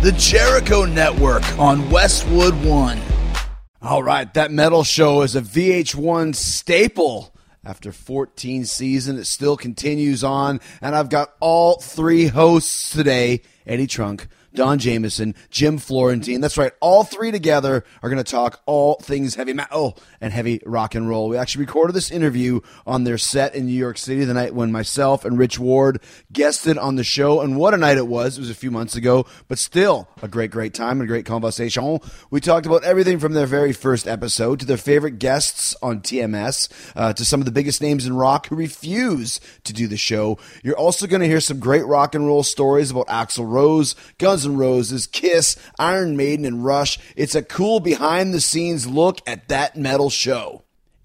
[0.00, 3.00] The Jericho Network on Westwood One.
[3.80, 7.32] All right, that metal show is a VH1 staple.
[7.64, 13.86] After 14 seasons, it still continues on, and I've got all three hosts today: Eddie
[13.86, 16.40] Trunk, Don Jamieson, Jim Florentine.
[16.40, 16.72] That's right.
[16.80, 21.08] All three together are going to talk all things heavy metal and heavy rock and
[21.08, 21.28] roll.
[21.28, 24.70] We actually recorded this interview on their set in New York City the night when
[24.72, 26.00] myself and Rich Ward
[26.32, 27.40] guested on the show.
[27.40, 28.36] And what a night it was.
[28.36, 31.26] It was a few months ago, but still a great, great time and a great
[31.26, 32.00] conversation.
[32.30, 36.68] We talked about everything from their very first episode to their favorite guests on TMS
[36.94, 40.38] uh, to some of the biggest names in rock who refuse to do the show.
[40.62, 44.41] You're also going to hear some great rock and roll stories about Axl Rose, Guns
[44.42, 46.98] Guns N' Roses, Kiss, Iron Maiden, and Rush.
[47.14, 50.61] It's a cool behind the scenes look at that metal show.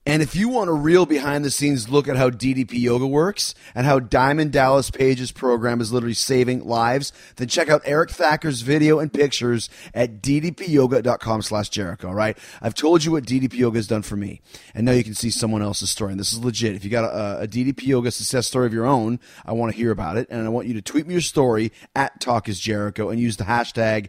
[0.07, 3.53] And if you want a real behind the scenes look at how DDP Yoga works
[3.75, 8.61] and how Diamond Dallas Page's program is literally saving lives, then check out Eric Thacker's
[8.61, 12.37] video and pictures at ddpyoga.com slash Jericho, right?
[12.61, 14.39] I've told you what DDP Yoga has done for me.
[14.73, 16.11] And now you can see someone else's story.
[16.11, 16.73] And this is legit.
[16.77, 19.77] If you got a, a DDP Yoga success story of your own, I want to
[19.77, 20.29] hear about it.
[20.29, 23.35] And I want you to tweet me your story at Talk is Jericho and use
[23.35, 24.07] the hashtag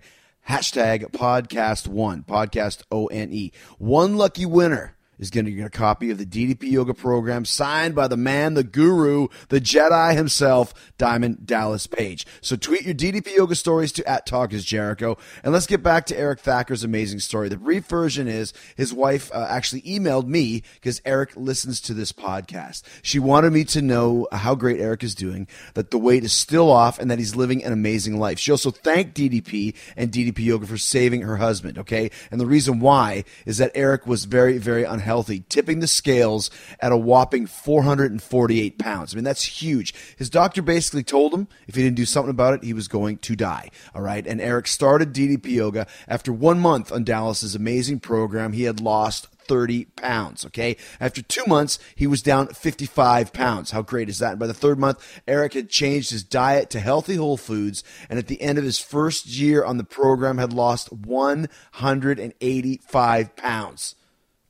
[0.48, 3.50] hashtag podcast one, podcast O N E.
[3.78, 7.94] One lucky winner is going to get a copy of the DDP Yoga program signed
[7.94, 12.26] by the man, the guru, the Jedi himself, Diamond Dallas Page.
[12.40, 15.18] So tweet your DDP Yoga stories to at Talk is Jericho.
[15.42, 17.48] And let's get back to Eric Thacker's amazing story.
[17.48, 22.12] The brief version is his wife uh, actually emailed me because Eric listens to this
[22.12, 22.82] podcast.
[23.02, 26.70] She wanted me to know how great Eric is doing, that the weight is still
[26.70, 28.38] off, and that he's living an amazing life.
[28.38, 32.10] She also thanked DDP and DDP Yoga for saving her husband, okay?
[32.30, 36.50] And the reason why is that Eric was very, very unhappy healthy, tipping the scales
[36.78, 39.12] at a whopping 448 pounds.
[39.12, 39.94] I mean, that's huge.
[40.16, 43.18] His doctor basically told him if he didn't do something about it, he was going
[43.18, 43.70] to die.
[43.94, 44.26] All right.
[44.26, 48.52] And Eric started DDP Yoga after one month on Dallas's amazing program.
[48.52, 50.46] He had lost 30 pounds.
[50.46, 50.76] Okay.
[51.00, 53.72] After two months, he was down 55 pounds.
[53.72, 54.30] How great is that?
[54.32, 57.82] And by the third month, Eric had changed his diet to healthy whole foods.
[58.08, 63.94] And at the end of his first year on the program, had lost 185 pounds.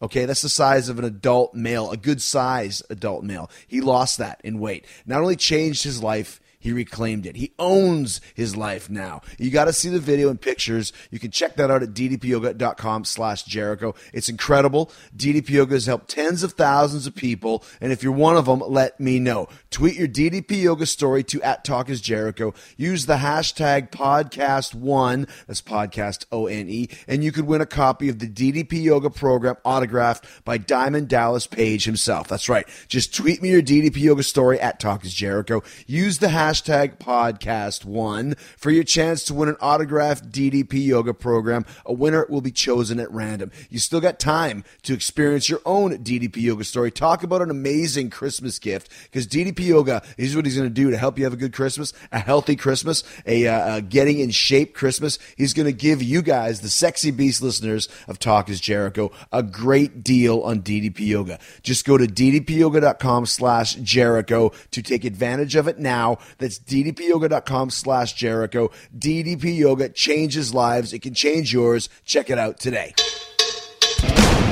[0.00, 3.50] Okay, that's the size of an adult male, a good size adult male.
[3.66, 4.86] He lost that in weight.
[5.06, 7.36] Not only changed his life, he reclaimed it.
[7.36, 9.22] He owns his life now.
[9.38, 10.92] You got to see the video and pictures.
[11.10, 13.94] You can check that out at ddpyoga.com slash Jericho.
[14.12, 14.90] It's incredible.
[15.16, 17.64] DDP Yoga has helped tens of thousands of people.
[17.80, 19.48] And if you're one of them, let me know.
[19.70, 22.52] Tweet your DDP Yoga story to at Talk is Jericho.
[22.76, 25.28] Use the hashtag podcast one.
[25.46, 26.88] That's podcast O-N-E.
[27.06, 31.46] And you could win a copy of the DDP Yoga program autographed by Diamond Dallas
[31.46, 32.26] Page himself.
[32.26, 32.66] That's right.
[32.88, 35.62] Just tweet me your DDP Yoga story at Talk is Jericho.
[35.86, 41.12] Use the hashtag hashtag podcast one for your chance to win an autographed DDP yoga
[41.12, 41.66] program.
[41.84, 43.50] A winner will be chosen at random.
[43.68, 46.90] You still got time to experience your own DDP yoga story.
[46.90, 50.90] Talk about an amazing Christmas gift because DDP yoga is what he's going to do
[50.90, 54.30] to help you have a good Christmas, a healthy Christmas, a, uh, a getting in
[54.30, 55.18] shape Christmas.
[55.36, 59.42] He's going to give you guys, the sexy beast listeners of Talk is Jericho, a
[59.42, 61.38] great deal on DDP yoga.
[61.62, 66.16] Just go to ddpyoga.com slash Jericho to take advantage of it now.
[66.38, 68.70] That's ddpyoga.com slash Jericho.
[68.96, 70.92] DDP Yoga changes lives.
[70.92, 71.88] It can change yours.
[72.04, 72.94] Check it out today.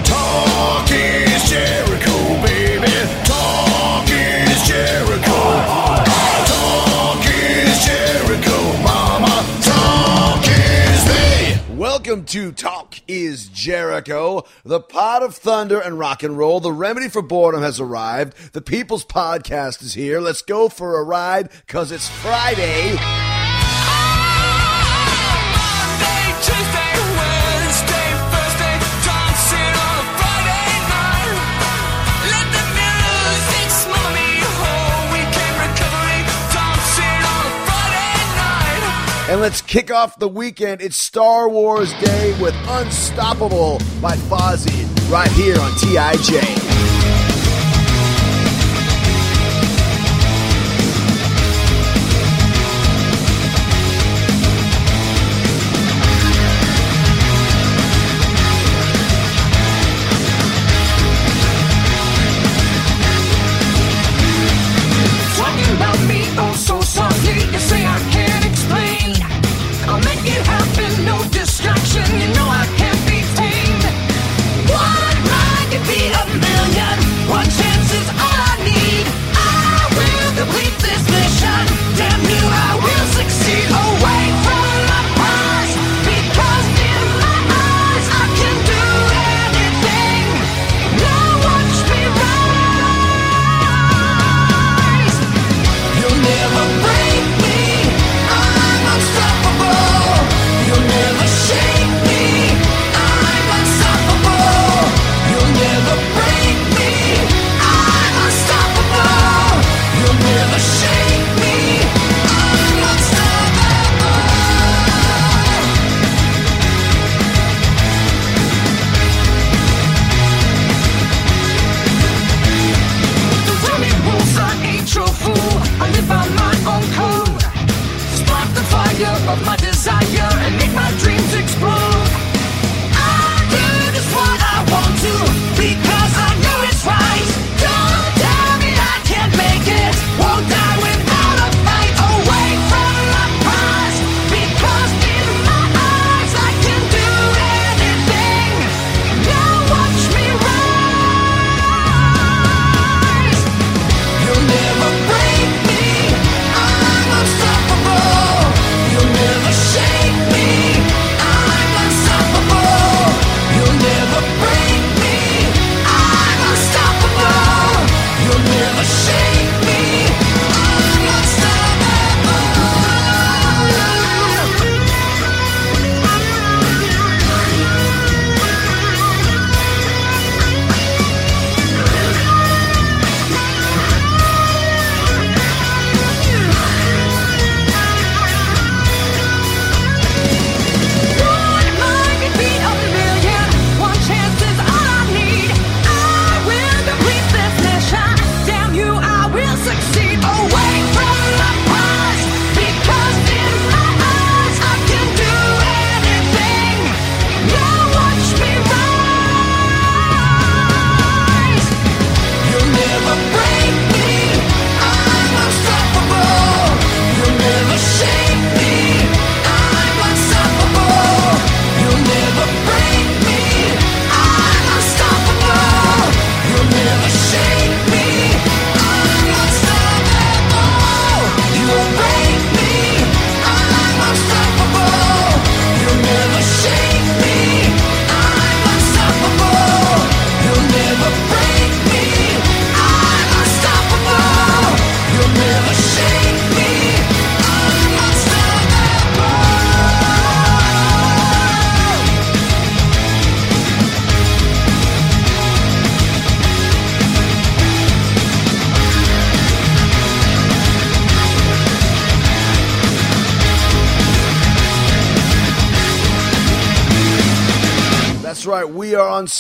[0.05, 2.93] Talk is Jericho, baby.
[3.25, 6.26] Talk is Jericho.
[12.07, 16.61] Welcome to Talk is Jericho, the pot of thunder and rock and roll.
[16.61, 18.53] The remedy for boredom has arrived.
[18.53, 20.21] The People's Podcast is here.
[20.21, 22.97] Let's go for a ride because it's Friday.
[39.29, 40.81] And let's kick off the weekend.
[40.81, 46.66] It's Star Wars Day with Unstoppable by Fozzy right here on TIJ.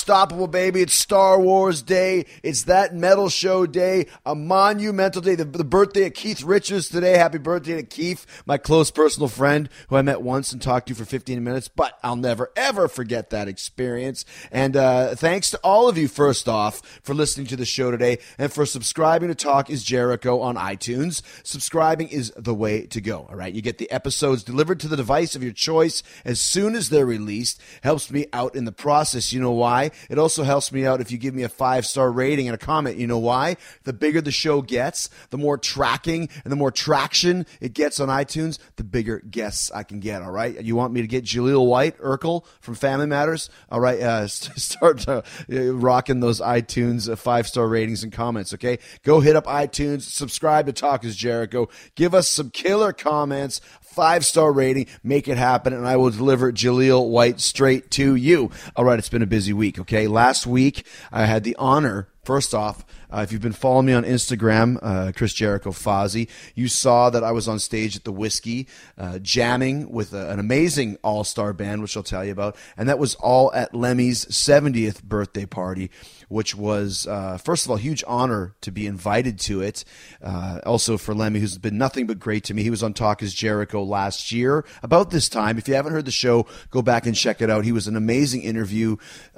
[0.08, 0.12] We
[0.46, 0.82] baby.
[0.82, 2.26] It's Star Wars Day.
[2.42, 5.34] It's that metal show day, a monumental day.
[5.34, 7.16] The, the birthday of Keith Richards today.
[7.16, 10.94] Happy birthday to Keith, my close personal friend who I met once and talked to
[10.94, 14.24] for 15 minutes, but I'll never, ever forget that experience.
[14.50, 18.18] And uh, thanks to all of you, first off, for listening to the show today
[18.38, 21.22] and for subscribing to Talk is Jericho on iTunes.
[21.42, 23.26] Subscribing is the way to go.
[23.28, 23.52] All right.
[23.52, 27.06] You get the episodes delivered to the device of your choice as soon as they're
[27.06, 27.60] released.
[27.82, 29.32] Helps me out in the process.
[29.32, 29.90] You know why?
[30.10, 32.58] It also helps me out if you give me a five star rating and a
[32.58, 32.96] comment.
[32.96, 33.56] You know why?
[33.84, 38.08] The bigger the show gets, the more tracking and the more traction it gets on
[38.08, 40.22] iTunes, the bigger guests I can get.
[40.22, 40.62] All right.
[40.62, 43.50] You want me to get Jaleel White, Urkel from Family Matters?
[43.70, 44.00] All right.
[44.00, 48.54] Uh, start uh, rocking those iTunes uh, five star ratings and comments.
[48.54, 48.78] Okay.
[49.02, 53.60] Go hit up iTunes, subscribe to Talk is Jericho, give us some killer comments
[53.96, 54.86] five star rating.
[55.02, 58.50] Make it happen, and I will deliver Jaleel White straight to you.
[58.76, 59.80] All right, it's been a busy week.
[59.80, 62.08] Okay, last week I had the honor.
[62.24, 66.66] First off, uh, if you've been following me on Instagram, uh, Chris Jericho Fozzy, you
[66.66, 68.66] saw that I was on stage at the Whisky,
[68.98, 72.56] uh, jamming with a, an amazing all star band, which I'll tell you about.
[72.76, 75.92] And that was all at Lemmy's 70th birthday party,
[76.28, 79.84] which was, uh, first of all, huge honor to be invited to it.
[80.22, 82.62] Uh, also for Lemmy, who's been nothing but great to me.
[82.62, 85.58] He was on Talk is Jericho last year about this time.
[85.58, 87.64] If you haven't heard the show, go back and check it out.
[87.64, 88.96] He was an amazing interview.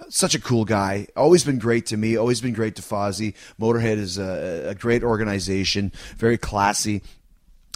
[0.08, 1.08] Such a cool guy.
[1.16, 2.16] Always been great to me.
[2.16, 3.34] Always been great to Fozzy.
[3.60, 7.02] Motorhead is a, a great organization, very classy.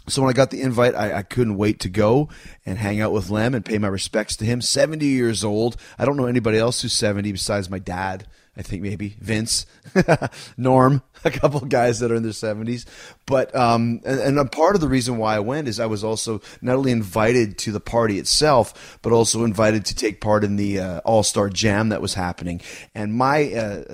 [0.09, 2.29] So when I got the invite, I, I couldn't wait to go
[2.67, 4.61] and hang out with Lem and pay my respects to him.
[4.61, 5.77] 70 years old.
[5.97, 8.27] I don't know anybody else who's 70 besides my dad.
[8.55, 9.65] I think maybe Vince,
[10.59, 12.85] Norm, a couple of guys that are in their 70s.
[13.25, 16.05] But, um, and, and a part of the reason why I went is I was
[16.05, 20.57] also not only invited to the party itself, but also invited to take part in
[20.57, 22.61] the uh, All Star Jam that was happening.
[22.95, 23.85] And my uh,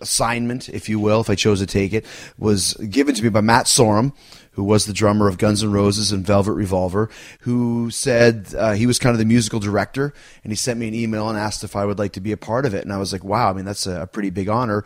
[0.00, 2.04] assignment, if you will, if I chose to take it,
[2.36, 4.12] was given to me by Matt Sorum
[4.54, 8.86] who was the drummer of Guns N' Roses and Velvet Revolver, who said uh, he
[8.86, 11.76] was kind of the musical director, and he sent me an email and asked if
[11.76, 12.84] I would like to be a part of it.
[12.84, 14.84] And I was like, wow, I mean, that's a, a pretty big honor.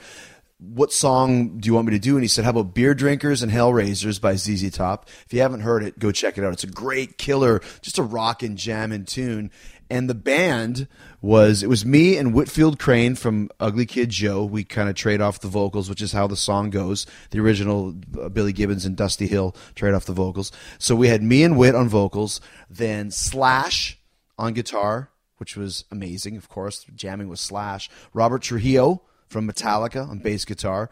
[0.58, 2.16] What song do you want me to do?
[2.16, 5.08] And he said, How about Beer Drinkers and Hellraisers by ZZ Top?
[5.24, 6.52] If you haven't heard it, go check it out.
[6.52, 9.52] It's a great killer, just a rock and jam and tune.
[9.90, 10.88] And the band
[11.20, 14.44] was it was me and Whitfield Crane from Ugly Kid Joe.
[14.44, 17.06] We kind of trade off the vocals, which is how the song goes.
[17.30, 20.52] The original uh, Billy Gibbons and Dusty Hill trade off the vocals.
[20.78, 22.40] So we had me and Whit on vocals,
[22.70, 23.98] then Slash
[24.38, 27.90] on guitar, which was amazing, of course, jamming with Slash.
[28.12, 30.90] Robert Trujillo from Metallica on bass guitar.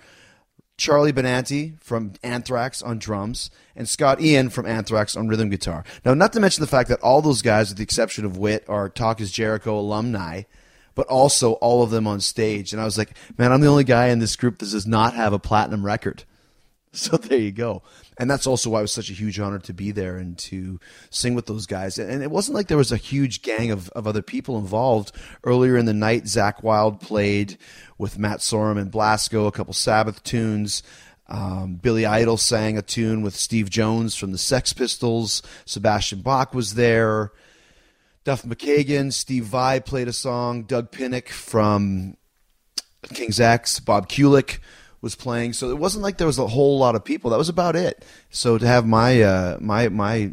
[0.76, 5.84] Charlie Benante from Anthrax on drums, and Scott Ian from Anthrax on rhythm guitar.
[6.04, 8.64] Now, not to mention the fact that all those guys, with the exception of Whit,
[8.68, 10.42] are Talk is Jericho alumni,
[10.94, 12.72] but also all of them on stage.
[12.72, 15.14] And I was like, man, I'm the only guy in this group that does not
[15.14, 16.24] have a platinum record.
[16.92, 17.82] So there you go.
[18.18, 20.80] And that's also why it was such a huge honor to be there and to
[21.10, 21.98] sing with those guys.
[21.98, 25.12] And it wasn't like there was a huge gang of, of other people involved.
[25.44, 27.58] Earlier in the night, Zakk Wylde played
[27.98, 30.82] with Matt Sorum and Blasko, a couple Sabbath tunes.
[31.28, 35.42] Um, Billy Idol sang a tune with Steve Jones from the Sex Pistols.
[35.66, 37.32] Sebastian Bach was there.
[38.24, 40.62] Duff McKagan, Steve Vai played a song.
[40.62, 42.16] Doug Pinnick from
[43.14, 44.58] King's X, Bob Kulick
[45.06, 45.52] was playing.
[45.52, 47.30] So it wasn't like there was a whole lot of people.
[47.30, 48.04] That was about it.
[48.30, 50.32] So to have my uh, my my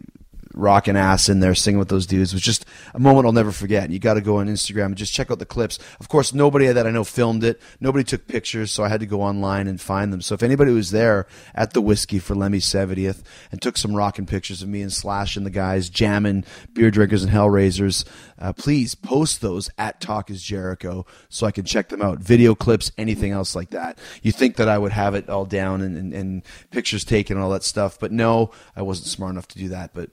[0.54, 3.84] rocking ass in there singing with those dudes was just a moment I'll never forget.
[3.84, 5.80] And You got to go on Instagram and just check out the clips.
[6.00, 7.62] Of course, nobody that I know filmed it.
[7.80, 10.22] Nobody took pictures, so I had to go online and find them.
[10.22, 14.26] So if anybody was there at the whisky for Lemmy's 70th and took some rocking
[14.26, 18.06] pictures of me and Slash and the guys jamming, beer drinkers and hellraisers,
[18.40, 22.20] uh, please post those at Talk is Jericho so I can check them out.
[22.20, 23.98] Video clips, anything else like that.
[24.22, 27.44] You think that I would have it all down and, and, and pictures taken and
[27.44, 29.94] all that stuff, but no, I wasn't smart enough to do that.
[29.94, 30.10] But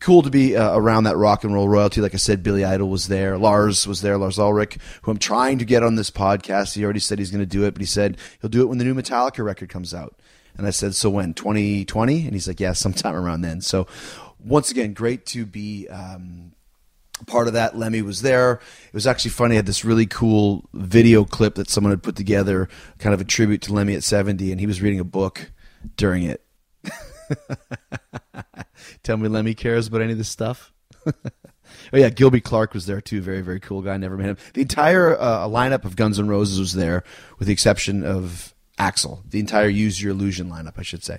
[0.00, 2.00] cool to be uh, around that rock and roll royalty.
[2.00, 3.36] Like I said, Billy Idol was there.
[3.36, 4.16] Lars was there.
[4.16, 6.74] Lars Ulrich, who I'm trying to get on this podcast.
[6.74, 8.78] He already said he's going to do it, but he said he'll do it when
[8.78, 10.16] the new Metallica record comes out.
[10.56, 11.34] And I said, so when?
[11.34, 12.24] 2020?
[12.24, 13.60] And he's like, yeah, sometime around then.
[13.60, 13.86] So
[14.38, 15.88] once again, great to be.
[15.88, 16.52] Um,
[17.26, 20.68] part of that lemmy was there it was actually funny i had this really cool
[20.72, 22.68] video clip that someone had put together
[23.00, 25.50] kind of a tribute to lemmy at 70 and he was reading a book
[25.96, 26.44] during it
[29.02, 30.72] tell me lemmy cares about any of this stuff?
[31.92, 33.20] Oh yeah Gilby Clarke was there too.
[33.20, 33.96] Very very cool guy.
[33.96, 34.36] Never met him.
[34.54, 37.04] The entire uh, lineup of guns n' roses was there
[37.38, 41.18] with the exception of Axl the entire use your illusion lineup i should say.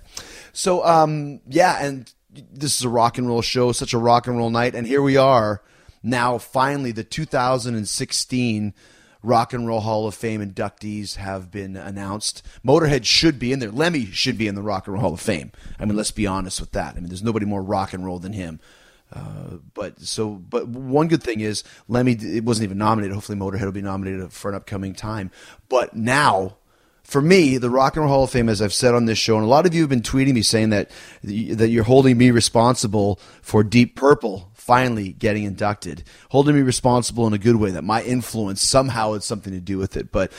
[0.53, 4.37] So um yeah and this is a rock and roll show such a rock and
[4.37, 4.75] roll night.
[4.75, 5.61] And here we are
[6.03, 8.73] now finally the 2016
[9.21, 12.45] Rock and Roll Hall of Fame inductees have been announced.
[12.65, 13.71] Motorhead should be in there.
[13.71, 15.51] Lemmy should be in the Rock and Roll Hall of Fame.
[15.77, 16.95] I mean, let's be honest with that.
[16.95, 18.59] I mean, there's nobody more rock and roll than him.
[19.11, 23.13] Uh, but so, but one good thing is Lemmy it wasn't even nominated.
[23.13, 25.31] Hopefully, Motorhead will be nominated for an upcoming time.
[25.67, 26.57] But now,
[27.03, 29.35] for me, the Rock and Roll Hall of Fame, as I've said on this show,
[29.35, 30.91] and a lot of you have been tweeting me saying that
[31.23, 37.33] that you're holding me responsible for Deep Purple finally getting inducted, holding me responsible in
[37.33, 40.11] a good way that my influence somehow had something to do with it.
[40.11, 40.31] But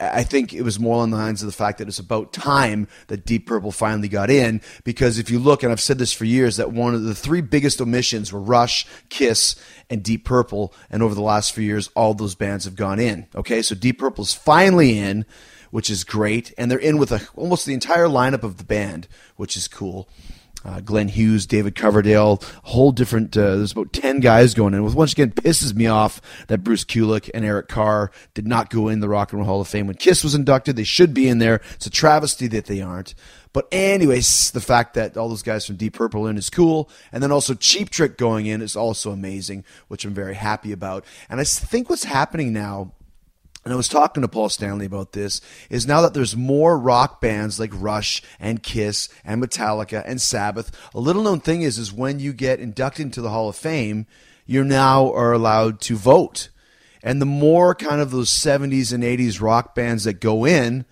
[0.00, 2.88] I think it was more on the lines of the fact that it's about time
[3.06, 4.62] that Deep Purple finally got in.
[4.82, 7.40] Because if you look, and I've said this for years, that one of the three
[7.40, 9.54] biggest omissions were Rush, Kiss,
[9.88, 10.74] and Deep Purple.
[10.90, 13.28] And over the last few years, all those bands have gone in.
[13.36, 15.24] Okay, so Deep Purple's finally in
[15.70, 19.06] which is great, and they're in with a, almost the entire lineup of the band,
[19.36, 20.08] which is cool.
[20.64, 23.36] Uh, Glenn Hughes, David Coverdale, whole different.
[23.36, 24.82] Uh, there's about ten guys going in.
[24.82, 28.88] With once again pisses me off that Bruce Kulick and Eric Carr did not go
[28.88, 30.74] in the Rock and Roll Hall of Fame when Kiss was inducted.
[30.74, 31.60] They should be in there.
[31.74, 33.14] It's a travesty that they aren't.
[33.52, 37.22] But anyways, the fact that all those guys from Deep Purple in is cool, and
[37.22, 41.04] then also Cheap Trick going in is also amazing, which I'm very happy about.
[41.30, 42.92] And I think what's happening now
[43.68, 47.20] and I was talking to Paul Stanley about this, is now that there's more rock
[47.20, 51.92] bands like Rush and Kiss and Metallica and Sabbath, a little known thing is is
[51.92, 54.06] when you get inducted into the Hall of Fame,
[54.46, 56.48] you now are allowed to vote.
[57.02, 60.86] And the more kind of those 70s and 80s rock bands that go in,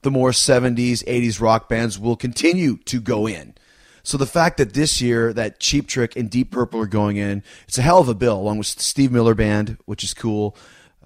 [0.00, 3.54] the more 70s, 80s rock bands will continue to go in.
[4.02, 7.42] So the fact that this year that Cheap Trick and Deep Purple are going in,
[7.68, 10.56] it's a hell of a bill, along with Steve Miller Band, which is cool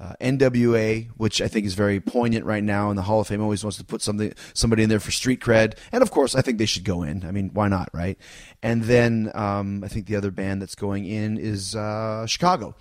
[0.00, 3.42] uh, NWA, which I think is very poignant right now, and the Hall of Fame
[3.42, 6.40] always wants to put something somebody in there for street cred, and of course I
[6.40, 7.24] think they should go in.
[7.24, 8.18] I mean, why not, right?
[8.62, 12.74] And then um, I think the other band that's going in is uh, Chicago,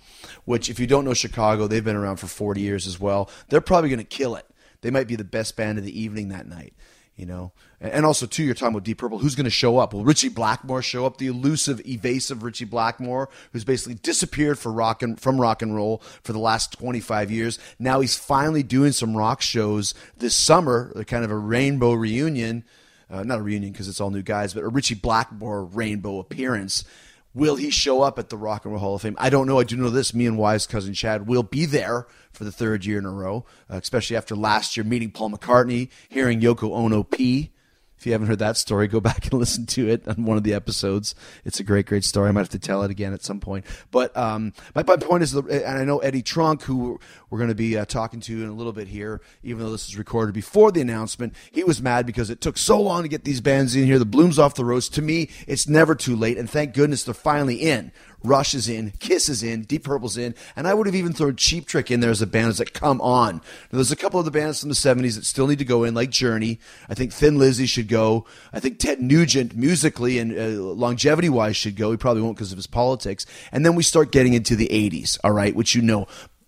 [0.46, 3.28] which if you don't know Chicago, they've been around for 40 years as well.
[3.48, 4.46] They're probably going to kill it.
[4.80, 6.72] They might be the best band of the evening that night.
[7.16, 9.18] You know, and also too, you're talking about Deep Purple.
[9.18, 9.94] Who's going to show up?
[9.94, 11.18] Will Ritchie Blackmore show up?
[11.18, 16.02] The elusive, evasive Ritchie Blackmore, who's basically disappeared for rock and from rock and roll
[16.22, 17.58] for the last 25 years.
[17.78, 22.64] Now he's finally doing some rock shows this summer, kind of a rainbow reunion.
[23.10, 26.84] Uh, not a reunion because it's all new guys, but a Ritchie Blackmore rainbow appearance
[27.32, 29.14] Will he show up at the Rock and Roll Hall of Fame?
[29.16, 29.60] I don't know.
[29.60, 30.12] I do know this.
[30.12, 33.46] Me and Wise cousin Chad will be there for the third year in a row,
[33.70, 37.52] uh, especially after last year meeting Paul McCartney, hearing Yoko Ono pee.
[38.00, 40.42] If you haven't heard that story, go back and listen to it on one of
[40.42, 41.14] the episodes.
[41.44, 42.30] It's a great, great story.
[42.30, 43.66] I might have to tell it again at some point.
[43.90, 47.54] But um, my, my point is, and I know Eddie Trunk, who we're going to
[47.54, 50.72] be uh, talking to in a little bit here, even though this is recorded before
[50.72, 53.84] the announcement, he was mad because it took so long to get these bands in
[53.84, 53.98] here.
[53.98, 54.94] The Blooms off the roast.
[54.94, 57.92] To me, it's never too late, and thank goodness they're finally in.
[58.22, 61.36] Rush is in, Kiss is in, Deep Purple's in, and I would have even thrown
[61.36, 63.36] Cheap Trick in there as a band that come on.
[63.36, 65.84] Now, there's a couple of the bands from the 70s that still need to go
[65.84, 66.58] in, like Journey.
[66.88, 68.26] I think Thin Lizzy should go.
[68.52, 71.90] I think Ted Nugent, musically and uh, longevity wise, should go.
[71.90, 73.24] He probably won't because of his politics.
[73.52, 76.06] And then we start getting into the 80s, all right, which you know.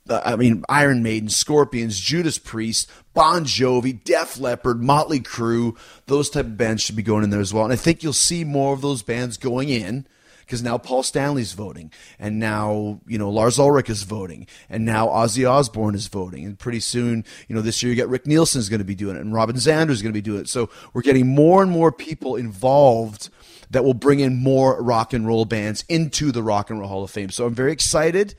[0.09, 5.77] Uh, I mean, Iron Maiden, Scorpions, Judas Priest, Bon Jovi, Def Leppard, Motley Crue,
[6.07, 7.63] those type of bands should be going in there as well.
[7.63, 10.07] And I think you'll see more of those bands going in
[10.53, 15.07] because now Paul Stanley's voting, and now you know Lars Ulrich is voting, and now
[15.07, 18.59] Ozzy Osbourne is voting, and pretty soon you know this year you got Rick Nielsen
[18.59, 20.51] is going to be doing it, and Robin Zander is going to be doing it.
[20.51, 23.31] So we're getting more and more people involved
[23.71, 27.05] that will bring in more rock and roll bands into the Rock and Roll Hall
[27.05, 27.31] of Fame.
[27.31, 28.35] So I'm very excited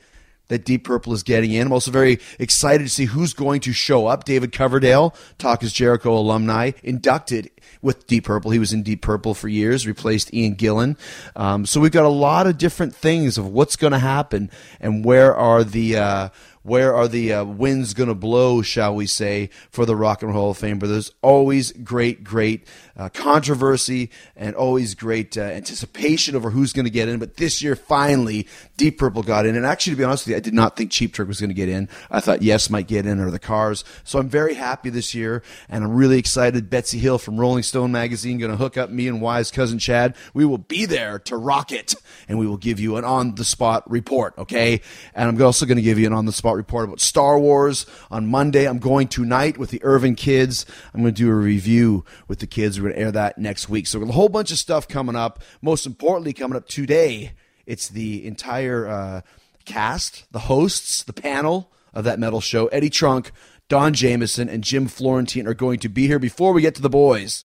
[0.48, 1.66] that Deep Purple is getting in.
[1.66, 4.24] I'm also very excited to see who's going to show up.
[4.24, 7.50] David Coverdale, Talk is Jericho alumni, inducted
[7.82, 8.50] with Deep Purple.
[8.50, 10.98] He was in Deep Purple for years, replaced Ian Gillan.
[11.36, 15.04] Um, so we've got a lot of different things of what's going to happen and
[15.04, 15.96] where are the.
[15.96, 16.28] Uh,
[16.64, 20.32] where are the uh, winds going to blow, shall we say, for the Rock and
[20.32, 20.78] Roll Hall of Fame?
[20.78, 26.84] But there's always great, great uh, controversy and always great uh, anticipation over who's going
[26.84, 27.18] to get in.
[27.18, 29.56] But this year, finally, Deep Purple got in.
[29.56, 31.50] And actually, to be honest with you, I did not think Cheap Trick was going
[31.50, 31.88] to get in.
[32.10, 33.84] I thought Yes might get in or the Cars.
[34.04, 36.70] So I'm very happy this year, and I'm really excited.
[36.70, 40.14] Betsy Hill from Rolling Stone magazine going to hook up me and Wise cousin Chad.
[40.32, 41.94] We will be there to rock it,
[42.28, 44.34] and we will give you an on the spot report.
[44.38, 44.80] Okay,
[45.14, 47.86] and I'm also going to give you an on the spot report about Star Wars
[48.10, 48.66] on Monday.
[48.66, 50.64] I'm going tonight with the Irvine kids.
[50.92, 52.83] I'm going to do a review with the kids.
[52.84, 53.86] We're going to air that next week.
[53.86, 55.42] So, a whole bunch of stuff coming up.
[55.62, 57.32] Most importantly, coming up today,
[57.64, 59.20] it's the entire uh,
[59.64, 62.66] cast, the hosts, the panel of that metal show.
[62.66, 63.32] Eddie Trunk,
[63.70, 66.90] Don Jamieson, and Jim Florentine are going to be here before we get to the
[66.90, 67.46] boys.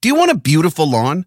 [0.00, 1.26] Do you want a beautiful lawn?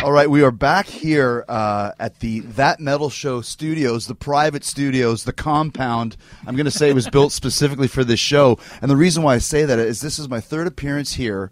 [0.00, 4.64] All right, we are back here uh, at the That Metal Show studios, the private
[4.64, 6.16] studios, the compound.
[6.46, 8.60] I'm going to say it was built specifically for this show.
[8.80, 11.50] And the reason why I say that is this is my third appearance here.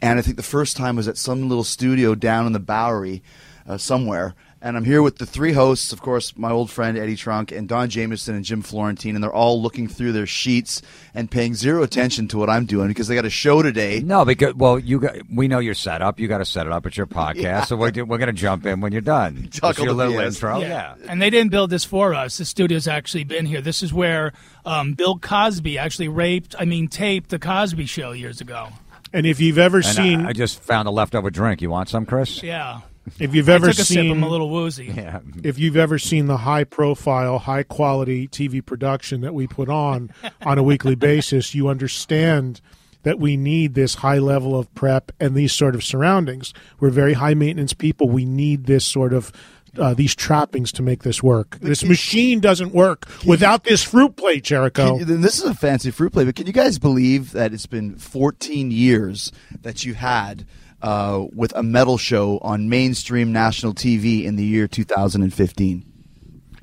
[0.00, 3.20] And I think the first time was at some little studio down in the Bowery
[3.66, 4.36] uh, somewhere.
[4.60, 7.68] And I'm here with the three hosts, of course, my old friend Eddie Trunk and
[7.68, 10.82] Don Jamieson and Jim Florentine, and they're all looking through their sheets
[11.14, 14.00] and paying zero attention to what I'm doing because they got a show today.
[14.00, 16.18] No, because well, you got we know your setup.
[16.18, 16.86] You got to set it up.
[16.86, 19.48] It's your podcast, so we're we're gonna jump in when you're done.
[19.52, 20.34] Talk Just your little BS.
[20.34, 20.58] intro.
[20.58, 20.96] Yeah.
[21.08, 22.38] And they didn't build this for us.
[22.38, 23.60] The studio's actually been here.
[23.60, 24.32] This is where
[24.64, 28.70] um, Bill Cosby actually raped, I mean, taped the Cosby show years ago.
[29.12, 31.62] And if you've ever And seen, I, I just found a leftover drink.
[31.62, 32.42] You want some, Chris?
[32.42, 32.80] Yeah.
[33.18, 33.98] If you've I ever took a sip.
[33.98, 34.86] I'm seen, a little woozy.
[34.86, 35.20] Yeah.
[35.42, 40.10] if you've ever seen the high profile, high quality TV production that we put on
[40.42, 42.60] on a weekly basis, you understand
[43.02, 46.52] that we need this high level of prep and these sort of surroundings.
[46.80, 48.08] We're very high maintenance people.
[48.08, 49.32] We need this sort of
[49.78, 51.58] uh, these trappings to make this work.
[51.60, 54.98] This machine doesn't work without this fruit plate, Jericho.
[54.98, 57.96] Can this is a fancy fruit plate, but can you guys believe that it's been
[57.96, 60.46] 14 years that you had
[60.82, 65.84] uh, with a metal show on mainstream national TV in the year 2015?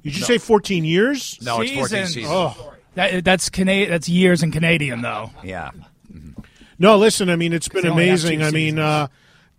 [0.04, 1.40] Did you say 14 years?
[1.42, 2.14] No, it's 14 Seasons.
[2.14, 2.34] seasons.
[2.34, 2.74] Oh.
[2.94, 5.32] That, that's Cana- That's years in Canadian, though.
[5.44, 5.72] Yeah.
[6.80, 7.30] No, listen.
[7.30, 8.44] I mean, it's been they only have amazing.
[8.44, 9.08] I mean, uh,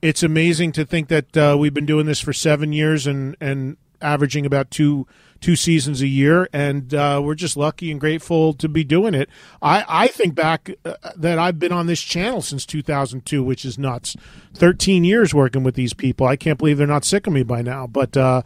[0.03, 3.77] it's amazing to think that uh, we've been doing this for seven years and and
[4.01, 5.07] averaging about two
[5.41, 9.29] two seasons a year, and uh, we're just lucky and grateful to be doing it.
[9.63, 13.79] I I think back uh, that I've been on this channel since 2002, which is
[13.79, 14.17] nuts.
[14.55, 16.27] 13 years working with these people.
[16.27, 18.17] I can't believe they're not sick of me by now, but.
[18.17, 18.43] Uh,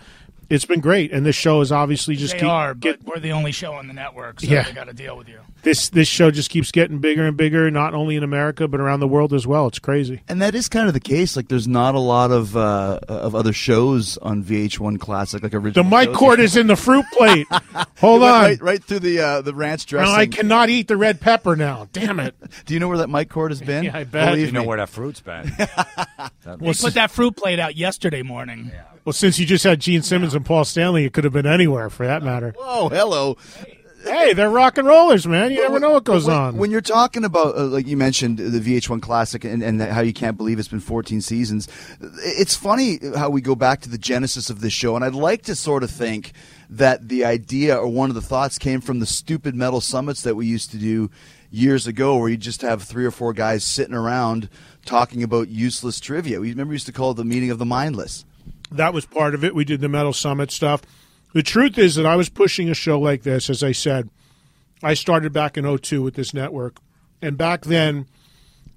[0.48, 3.20] it's been great, and this show is obviously just They keep, are, get, but we're
[3.20, 4.64] the only show on the network, so Yeah.
[4.64, 5.38] they got to deal with you.
[5.62, 9.01] This this show just keeps getting bigger and bigger, not only in America but around
[9.01, 9.66] the world as well.
[9.66, 10.20] It's crazy.
[10.29, 11.37] And that is kind of the case.
[11.37, 15.85] Like, there's not a lot of uh, of other shows on VH1 Classic, like original.
[15.85, 16.16] The mic shows.
[16.16, 17.46] cord is in the fruit plate.
[18.01, 18.42] Hold on.
[18.42, 20.12] right, right through the uh, the ranch dressing.
[20.12, 21.88] Now I cannot eat the red pepper now.
[21.92, 22.35] Damn it.
[22.64, 23.85] Do you know where that mic cord has been?
[23.90, 24.31] Yeah, I bet.
[24.33, 24.66] Believe You know me.
[24.66, 25.53] where that fruit's been.
[26.44, 28.73] They put that fruit plate out yesterday morning.
[29.05, 31.88] Well, since you just had Gene Simmons and Paul Stanley, it could have been anywhere
[31.88, 32.55] for that matter.
[32.59, 33.38] Oh, hello.
[33.64, 33.80] Hey,
[34.35, 35.51] they're rock and rollers, man.
[35.51, 36.57] You never know what goes when, on.
[36.57, 40.12] When you're talking about, uh, like you mentioned, the VH1 Classic and, and how you
[40.12, 41.68] can't believe it's been 14 seasons,
[42.01, 44.96] it's funny how we go back to the genesis of this show.
[44.96, 46.33] And I'd like to sort of think
[46.68, 50.37] that the idea or one of the thoughts came from the stupid metal summits that
[50.37, 51.11] we used to do
[51.51, 54.49] years ago, where you just have three or four guys sitting around
[54.85, 56.40] talking about useless trivia.
[56.40, 58.25] We remember we used to call it the meeting of the mindless.
[58.70, 59.55] that was part of it.
[59.55, 60.83] We did the Metal Summit stuff.
[61.33, 64.11] The truth is that I was pushing a show like this, as I said.
[64.83, 66.79] I started back in 02 with this network.
[67.23, 68.07] And back then,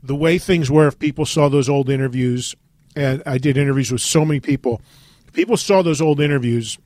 [0.02, 2.56] the way things were, if people saw those old interviews,
[2.96, 4.82] and I did interviews with so many people,
[5.32, 6.78] people saw those old interviews,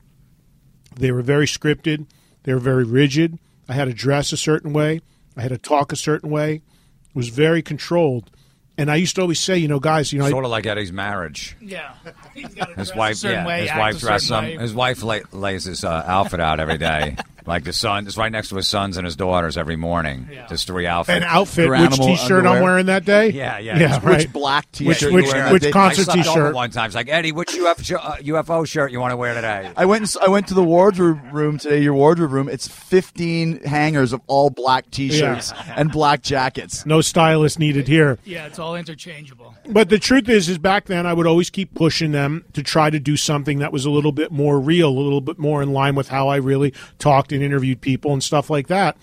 [0.96, 2.06] they were very scripted,
[2.44, 3.38] they were very rigid.
[3.68, 5.00] I had to dress a certain way,
[5.36, 6.54] I had to talk a certain way.
[6.54, 8.30] It was very controlled.
[8.78, 10.64] And I used to always say, you know, guys, you know, I- sort of like
[10.64, 11.56] Eddie's marriage.
[11.60, 11.92] Yeah.
[12.76, 14.44] His wife, yeah, way, his wife a dressed some.
[14.44, 14.56] way.
[14.56, 17.16] His wife lay, lays his uh, outfit out every day,
[17.48, 18.06] like the son.
[18.06, 20.28] It's right next to his sons and his daughters every morning.
[20.30, 20.46] Yeah.
[20.46, 21.16] Just three outfits.
[21.16, 23.30] an outfit, which animal T-shirt I'm wearing that day.
[23.30, 23.78] Yeah, yeah.
[23.78, 23.94] yeah.
[23.96, 24.18] Which right.
[24.18, 25.70] Which black t-shirt which you wear that which day?
[25.70, 26.54] concert T-shirt?
[26.54, 26.86] one time.
[26.86, 29.72] It's like Eddie, which UFO, uh, UFO shirt you want to wear today?
[29.76, 30.02] I went.
[30.02, 31.82] And, I went to the wardrobe room today.
[31.82, 32.48] Your wardrobe room.
[32.48, 36.84] It's 15 hangers of all black T-shirts and black jackets.
[36.84, 38.18] No stylist needed here.
[38.24, 39.54] Yeah, it's all interchangeable.
[39.66, 42.90] But the truth is, is back then I would always keep pushing them to try
[42.90, 45.72] to do something that was a little bit more real, a little bit more in
[45.72, 48.96] line with how I really talked and interviewed people and stuff like that.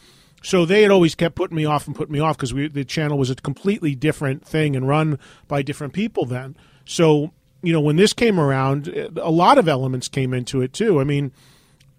[0.43, 3.17] So they had always kept putting me off and putting me off because the channel
[3.17, 5.17] was a completely different thing and run
[5.47, 6.55] by different people then.
[6.85, 7.31] So
[7.63, 10.99] you know when this came around, a lot of elements came into it too.
[10.99, 11.31] I mean,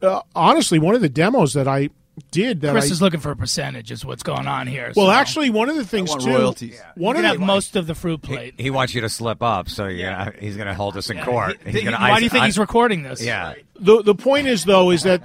[0.00, 1.90] uh, honestly, one of the demos that I
[2.30, 4.92] did that Chris I is looking for a percentage, is what's going on here.
[4.96, 6.30] well, so actually, one of the things want too.
[6.30, 6.80] royalties.
[6.94, 8.54] One you of can the have most of the fruit plate.
[8.58, 11.18] He wants you to slip up, so you're gonna, he's going to hold us in
[11.22, 11.58] court.
[11.66, 13.22] He's gonna Why ice- do you think I- he's recording this?
[13.22, 13.54] Yeah.
[13.78, 15.22] the the point is though is that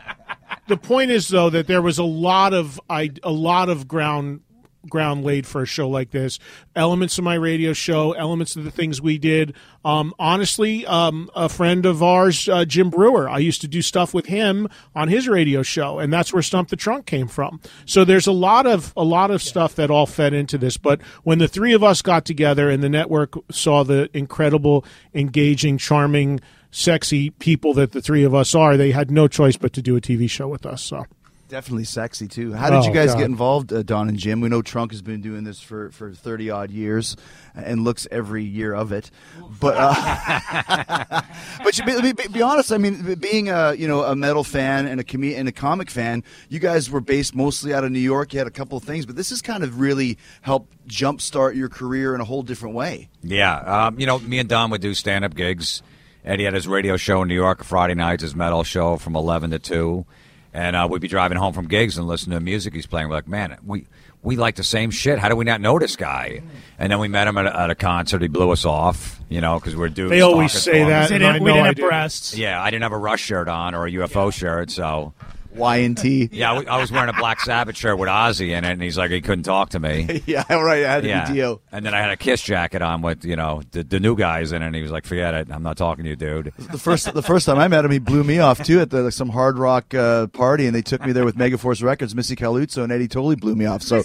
[0.67, 4.41] the point is though that there was a lot of I a lot of ground
[4.89, 6.39] ground laid for a show like this.
[6.75, 9.53] Elements of my radio show, elements of the things we did.
[9.83, 14.13] Um, honestly, um, a friend of ours, uh, Jim Breuer, I used to do stuff
[14.13, 17.59] with him on his radio show, and that's where Stump the Trunk came from.
[17.85, 20.77] So there's a lot of a lot of stuff that all fed into this.
[20.77, 25.77] But when the three of us got together and the network saw the incredible, engaging,
[25.77, 26.39] charming
[26.71, 29.95] sexy people that the three of us are, they had no choice but to do
[29.95, 30.81] a TV show with us.
[30.81, 31.05] So
[31.51, 32.53] Definitely sexy too.
[32.53, 33.17] How did you Oh, guys God.
[33.19, 34.39] get involved, uh, Don and Jim?
[34.39, 37.17] We know Trunk has been doing this for for thirty odd years,
[37.53, 39.11] and looks every year of it.
[39.59, 41.21] But uh,
[41.63, 42.71] but you, be, be, be honest.
[42.71, 45.89] I mean, being a you know a metal fan and a com- and a comic
[45.91, 48.31] fan, you guys were based mostly out of New York.
[48.31, 51.67] You had a couple of things, but this has kind of really helped jumpstart your
[51.67, 53.09] career in a whole different way.
[53.23, 55.83] Yeah, um, you know, me and Don would do stand-up gigs.
[56.23, 59.51] Eddie had his radio show in New York Friday nights, his metal show from eleven
[59.51, 60.05] to two,
[60.53, 63.07] and uh, we'd be driving home from gigs and listening to the music he's playing.
[63.09, 63.87] We're like, man, we
[64.23, 65.19] we like the same shit.
[65.19, 66.41] How do we not know this guy?
[66.77, 68.21] And then we met him at a, at a concert.
[68.21, 70.11] He blew us off, you know, because we're dudes.
[70.11, 71.09] They always say that.
[71.09, 71.87] They didn't, we didn't have did.
[71.87, 72.37] breasts.
[72.37, 75.13] Yeah, I didn't have a Rush shirt on or a UFO shirt, so
[75.55, 76.29] Y and T.
[76.31, 78.97] yeah, I, I was wearing a Black Sabbath shirt with Ozzy in it, and he's
[78.97, 80.23] like, he couldn't talk to me.
[80.25, 80.85] yeah, right.
[80.85, 81.61] I had to Yeah, be Dio.
[81.71, 84.51] and then I had a Kiss jacket on with you know the, the new guys
[84.51, 84.65] in it.
[84.67, 87.21] and he was like, "Forget it, I'm not talking to you, dude." The first the
[87.23, 89.57] first time I met him, he blew me off too at the, like, some hard
[89.57, 92.15] rock uh, party, and they took me there with Megaforce Records.
[92.15, 93.81] Missy Caluzzo and Eddie totally blew me off.
[93.81, 94.03] So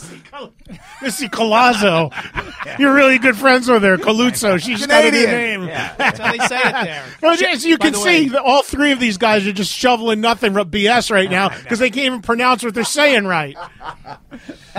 [1.03, 2.13] Missy Colazzo,
[2.79, 3.97] you're really good friends with her.
[3.99, 5.61] Caluzzo, she's got a new Canadian.
[5.67, 5.67] name.
[5.97, 7.05] That's how they say it there.
[7.23, 9.73] No, as you By can the see, way- all three of these guys are just
[9.73, 13.57] shoveling nothing but BS right now because they can't even pronounce what they're saying right.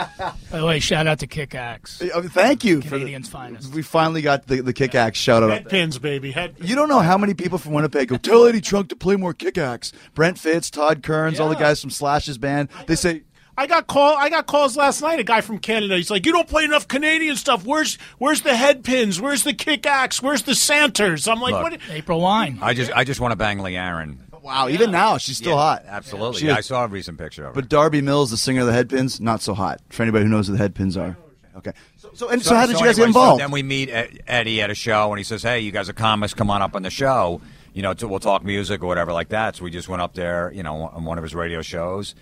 [0.52, 3.74] By the way, shout out to Kick Axe, Uh, thank you for the, Canadian's finest.
[3.74, 5.50] we finally got the the kick axe shout out.
[5.66, 6.32] Headpins, baby.
[6.32, 6.56] Head.
[6.60, 9.34] You don't know how many people from Winnipeg go tell Eddie Trunk to play more
[9.34, 9.92] kick axe.
[10.14, 12.70] Brent Fitz, Todd Kearns, all the guys from Slash's band.
[12.88, 13.24] They say
[13.60, 14.16] I got call.
[14.16, 15.20] I got calls last night.
[15.20, 15.96] A guy from Canada.
[15.96, 17.66] He's like, "You don't play enough Canadian stuff.
[17.66, 19.20] Where's Where's the Headpins?
[19.20, 20.22] Where's the kick axe?
[20.22, 21.64] Where's the Santers?" I'm like, Look.
[21.64, 22.60] "What?" April Wine.
[22.62, 24.20] I just I just want to bang Lee Aaron.
[24.48, 25.84] Wow, even now she's still hot.
[25.88, 27.62] Absolutely, She yeah, is- I saw a recent picture of her.
[27.62, 29.82] But Darby Mills, the singer of the Headpins, not so hot.
[29.90, 31.18] For anybody who knows who the Headpins are.
[31.58, 31.74] Okay.
[31.98, 33.42] So, so, and so, how did you guys get anyway, so involved?
[33.42, 33.90] then we meet
[34.28, 36.34] Eddie at a show, and he says, "Hey, you guys are comics.
[36.34, 37.42] Come on up on the show."
[37.74, 39.56] you know, to, we'll talk music or whatever like that.
[39.56, 42.16] So we just went up there, you know, on one of his radio shows.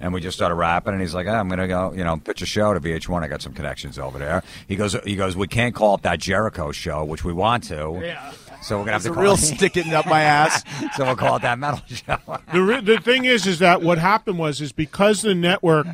[0.00, 2.40] And we just started rapping, and he's like, "Ah, "I'm gonna go, you know, pitch
[2.42, 3.22] a show to VH1.
[3.22, 6.18] I got some connections over there." He goes, "He goes, we can't call it that
[6.18, 8.00] Jericho show, which we want to.
[8.02, 8.32] Yeah.
[8.62, 10.62] So we're gonna have It's to a call real it, sticking up my ass.
[10.96, 12.18] so we'll call it that metal show.
[12.52, 15.86] the re- the thing is is that what happened was is because the network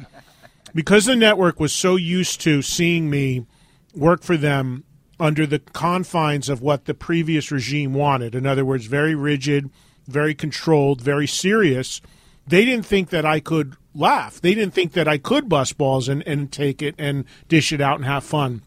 [0.74, 3.46] because the network was so used to seeing me
[3.94, 4.84] work for them
[5.18, 9.70] under the confines of what the previous regime wanted in other words very rigid
[10.06, 12.00] very controlled very serious
[12.46, 16.06] they didn't think that I could laugh they didn't think that I could bust balls
[16.08, 18.62] and, and take it and dish it out and have fun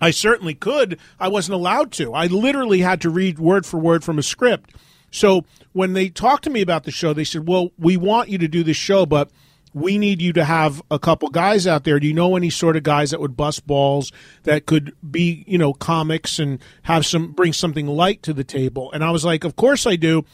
[0.00, 0.98] I certainly could.
[1.18, 2.12] I wasn't allowed to.
[2.12, 4.74] I literally had to read word for word from a script.
[5.10, 8.38] So when they talked to me about the show, they said, "Well, we want you
[8.38, 9.30] to do this show, but
[9.72, 11.98] we need you to have a couple guys out there.
[11.98, 14.12] Do you know any sort of guys that would bust balls
[14.44, 18.90] that could be, you know, comics and have some bring something light to the table?"
[18.92, 20.24] And I was like, "Of course I do."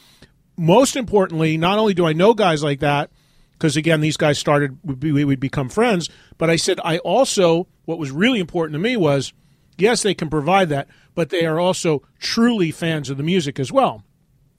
[0.57, 3.09] Most importantly, not only do I know guys like that,
[3.53, 6.09] because again, these guys started we would become friends.
[6.39, 9.31] But I said I also what was really important to me was
[9.81, 13.71] yes, they can provide that, but they are also truly fans of the music as
[13.71, 14.03] well.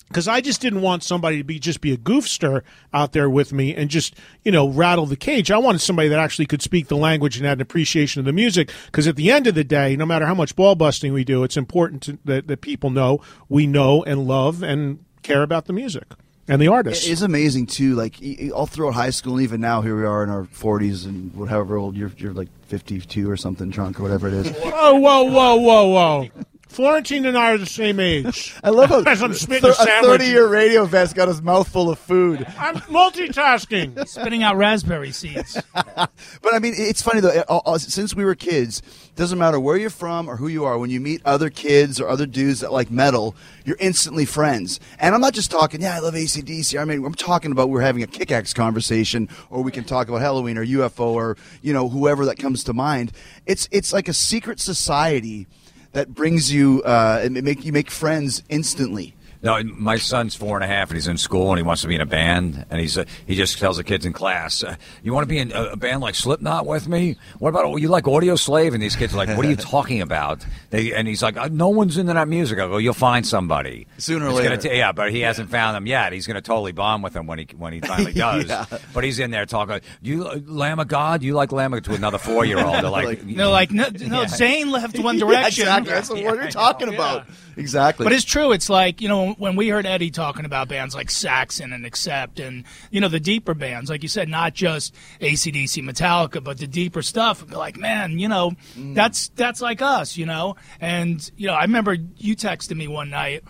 [0.09, 3.51] Because I just didn't want somebody to be just be a goofster out there with
[3.55, 5.51] me and just you know rattle the cage.
[5.51, 8.33] I wanted somebody that actually could speak the language and had an appreciation of the
[8.33, 8.71] music.
[8.87, 11.45] Because at the end of the day, no matter how much ball busting we do,
[11.45, 15.73] it's important to, that that people know we know and love and care about the
[15.73, 16.13] music
[16.49, 17.07] and the artists.
[17.07, 17.95] It's amazing too.
[17.95, 18.17] Like
[18.55, 21.77] all throughout high school, and even now, here we are in our forties and whatever
[21.77, 22.13] old you're.
[22.17, 24.51] You're like fifty-two or something, drunk or whatever it is.
[24.51, 26.29] Whoa, whoa, whoa, whoa, whoa!
[26.73, 28.55] Florentine and I are the same age.
[28.65, 31.91] I love how As I'm spitting a a thirty-year radio vest got his mouth full
[31.91, 32.47] of food.
[32.59, 34.09] I'm multitasking.
[34.13, 35.61] Spitting out raspberry seeds.
[35.75, 37.45] But I mean, it's funny though.
[37.49, 38.81] uh, uh, Since we were kids,
[39.17, 40.79] doesn't matter where you're from or who you are.
[40.79, 44.81] When you meet other kids or other dudes that like metal, you're instantly friends.
[44.99, 45.83] And I'm not just talking.
[45.83, 46.81] Yeah, I love ACDC.
[46.81, 50.23] I mean, I'm talking about we're having a kick-axe conversation, or we can talk about
[50.23, 53.13] Helloween or UFO or you know whoever that comes to mind.
[53.45, 55.47] It's it's like a secret society
[55.93, 59.15] that brings you uh, make you make friends instantly.
[59.43, 61.89] No, my son's four and a half, and he's in school, and he wants to
[61.89, 62.65] be in a band.
[62.71, 65.39] And he's uh, he just tells the kids in class, uh, "You want to be
[65.39, 67.17] in a, a band like Slipknot with me?
[67.41, 69.57] What about oh, you like Audio Slave?" And these kids are like, "What are you
[69.73, 72.95] talking about?" They and he's like, uh, "No one's into that music." I go, "You'll
[72.95, 74.57] find somebody Sooner or later.
[74.57, 76.13] ta- yeah, but he hasn't found them yet.
[76.13, 78.47] He's going to totally bomb with them when he when he finally does.
[78.49, 78.67] Yeah.
[78.95, 79.81] But he's in there talking.
[80.03, 81.23] You uh, Lamb of God?
[81.25, 82.75] You like Lamb of to another four year old?
[82.75, 84.23] They're like, Like- No, like no, no.
[84.25, 85.67] Zayn left One Direction.
[85.67, 85.93] Yeah, exactly.
[85.93, 87.27] That's what you're talking about.
[87.57, 88.05] Exactly.
[88.05, 88.53] But it's true.
[88.53, 92.41] It's like you know when we heard Eddie talking about bands like Saxon and Accept,
[92.41, 96.67] and you know the deeper bands, like you said, not just ACDC, Metallica, but the
[96.67, 97.47] deeper stuff.
[97.47, 98.95] Be like, man, you know, mm.
[98.95, 100.57] that's that's like us, you know.
[100.81, 103.45] And you know, I remember you texted me one night.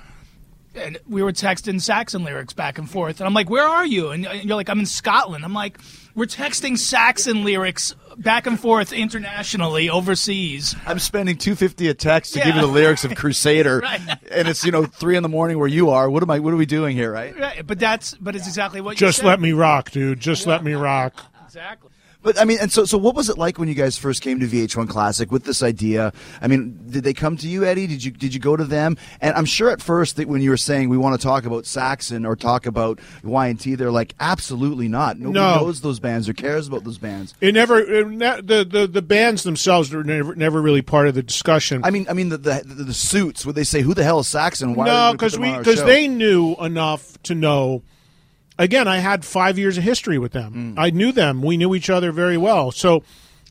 [0.74, 4.08] And we were texting Saxon lyrics back and forth, and I'm like, "Where are you?"
[4.08, 5.76] And you're like, "I'm in Scotland." I'm like,
[6.14, 12.32] "We're texting Saxon lyrics back and forth internationally, overseas." I'm spending two fifty a text
[12.34, 14.00] to give you the lyrics of Crusader, Right.
[14.30, 16.10] and it's you know three in the morning where you are.
[16.10, 16.38] What am I?
[16.40, 17.38] What are we doing here, right?
[17.38, 20.20] Right, but that's but it's exactly what you Just let me rock, dude.
[20.20, 21.24] Just let me rock.
[21.44, 21.90] exactly.
[22.22, 24.38] But I mean, and so so what was it like when you guys first came
[24.40, 26.12] to VH1 Classic with this idea?
[26.40, 27.86] I mean, did they come to you, Eddie?
[27.88, 28.96] Did you did you go to them?
[29.20, 31.66] And I'm sure at first that when you were saying we want to talk about
[31.66, 35.18] Saxon or talk about Y and T, they're like, absolutely not.
[35.18, 35.56] Nobody No.
[35.56, 37.34] knows those bands or cares about those bands.
[37.40, 41.14] It never it ne- the, the the bands themselves were never never really part of
[41.14, 41.80] the discussion.
[41.84, 43.44] I mean, I mean the the, the, the suits.
[43.44, 44.74] Would they say who the hell is Saxon?
[44.74, 47.82] Why no, we gonna put because we because they knew enough to know.
[48.62, 50.52] Again, I had five years of history with them.
[50.78, 51.42] I knew them.
[51.42, 52.70] We knew each other very well.
[52.70, 53.02] So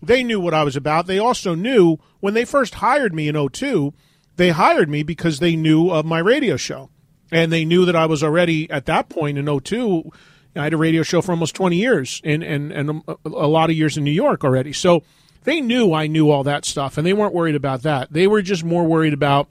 [0.01, 1.05] they knew what I was about.
[1.05, 3.93] They also knew when they first hired me in 02,
[4.37, 6.89] they hired me because they knew of my radio show.
[7.29, 10.09] And they knew that I was already at that point in 02.
[10.55, 13.69] I had a radio show for almost 20 years and, and, and a, a lot
[13.69, 14.71] of years in New York already.
[14.71, 15.03] So
[15.43, 18.13] they knew I knew all that stuff and they weren't worried about that.
[18.13, 19.49] They were just more worried about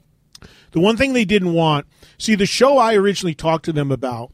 [0.71, 1.85] the one thing they didn't want,
[2.17, 4.31] see, the show I originally talked to them about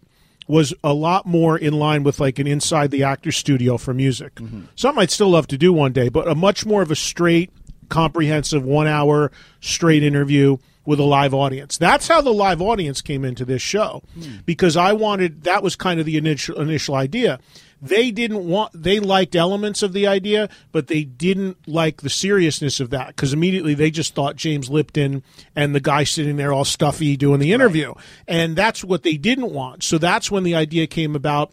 [0.48, 4.40] was a lot more in line with like an inside the actor studio for music.
[4.76, 7.52] Something I'd still love to do one day, but a much more of a straight,
[7.90, 11.78] comprehensive one hour straight interview with a live audience.
[11.78, 14.04] That's how the live audience came into this show
[14.46, 17.40] because I wanted that was kind of the initial initial idea.
[17.82, 22.80] They didn't want they liked elements of the idea, but they didn't like the seriousness
[22.80, 25.24] of that because immediately they just thought James Lipton
[25.56, 27.94] and the guy sitting there all stuffy doing the interview.
[28.28, 29.84] And that's what they didn't want.
[29.84, 31.52] So that's when the idea came about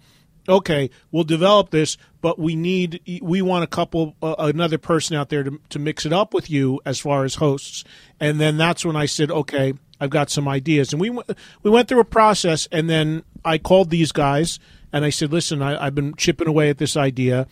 [0.49, 5.29] okay, we'll develop this, but we need we want a couple uh, another person out
[5.29, 7.85] there to to mix it up with you as far as hosts.
[8.21, 10.93] And then that's when I said, okay, I've got some ideas.
[10.93, 14.59] And we w- we went through a process, and then I called these guys
[14.95, 17.49] and I said, listen, I, I've been chipping away at this idea.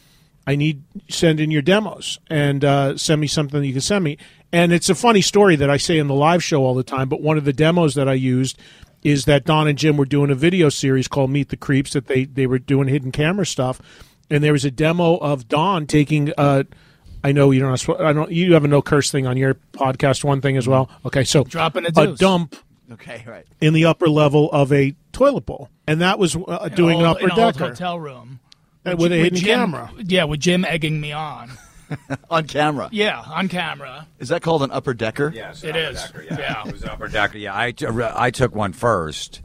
[0.46, 4.16] I need send in your demos and uh, send me something you can send me.
[4.52, 7.08] And it's a funny story that I say in the live show all the time.
[7.08, 8.60] But one of the demos that I used
[9.02, 12.06] is that Don and Jim were doing a video series called Meet the Creeps that
[12.06, 13.80] they they were doing hidden camera stuff,
[14.30, 16.32] and there was a demo of Don taking.
[16.38, 16.62] Uh,
[17.24, 18.00] I know you don't.
[18.00, 18.30] I don't.
[18.30, 20.22] You have a no curse thing on your podcast.
[20.22, 20.88] One thing as well.
[21.04, 22.54] Okay, so Dropping a a dump
[22.92, 23.46] Okay, right.
[23.60, 27.08] in the upper level of a toilet bowl, and that was uh, doing in an
[27.08, 28.40] old- upper in an decker hotel room
[28.84, 29.90] uh, with a hidden Jim, camera.
[29.98, 31.50] Yeah, with Jim egging me on.
[32.30, 32.88] On camera.
[32.90, 34.06] Yeah, on camera.
[34.18, 35.30] Is that called an upper decker?
[35.34, 36.00] Yes, it is.
[36.02, 36.38] Decker, yeah.
[36.38, 36.66] Yeah.
[36.66, 37.36] it was an upper decker.
[37.36, 39.42] Yeah, I, t- I took one first,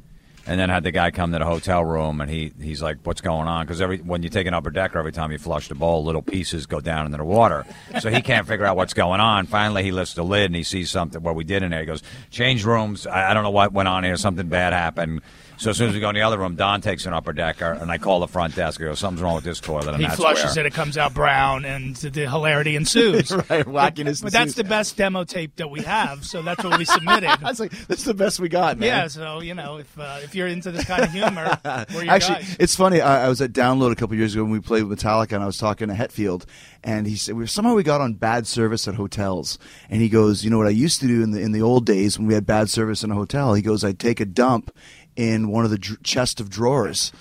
[0.48, 3.22] and then had the guy come to the hotel room, and he he's like, "What's
[3.22, 5.76] going on?" Because every when you take an upper decker, every time you flush the
[5.76, 7.66] bowl, little pieces go down into the water,
[8.00, 9.46] so he can't figure out what's going on.
[9.46, 11.22] Finally, he lifts the lid and he sees something.
[11.22, 13.90] What we did in there, he goes, "Change rooms." I, I don't know what went
[13.90, 14.16] on here.
[14.16, 15.22] Something bad happened.
[15.58, 17.72] So as soon as we go in the other room, Don takes an upper decker,
[17.72, 18.80] and I call the front desk.
[18.80, 20.66] I go, "Something's wrong with this toilet." And He that's flushes where.
[20.66, 23.32] it, it comes out brown, and the hilarity ensues.
[23.50, 26.86] Right, wackiness But that's the best demo tape that we have, so that's what we
[26.86, 27.30] submitted.
[27.44, 28.88] I was like, that's the best we got, man.
[28.88, 32.56] yeah, so you know, if uh, if you're into this kind of humor, Actually, guys.
[32.60, 33.02] it's funny.
[33.02, 35.44] I, I was at Download a couple years ago when we played with Metallica, and
[35.44, 36.46] I was talking to Hetfield,
[36.84, 39.58] and he said we somehow we got on bad service at hotels,
[39.90, 41.86] and he goes, you know what I used to do in the in the old
[41.86, 43.54] days when we had bad service in a hotel.
[43.54, 44.72] He goes, I'd take a dump
[45.18, 47.12] in one of the dr- chest of drawers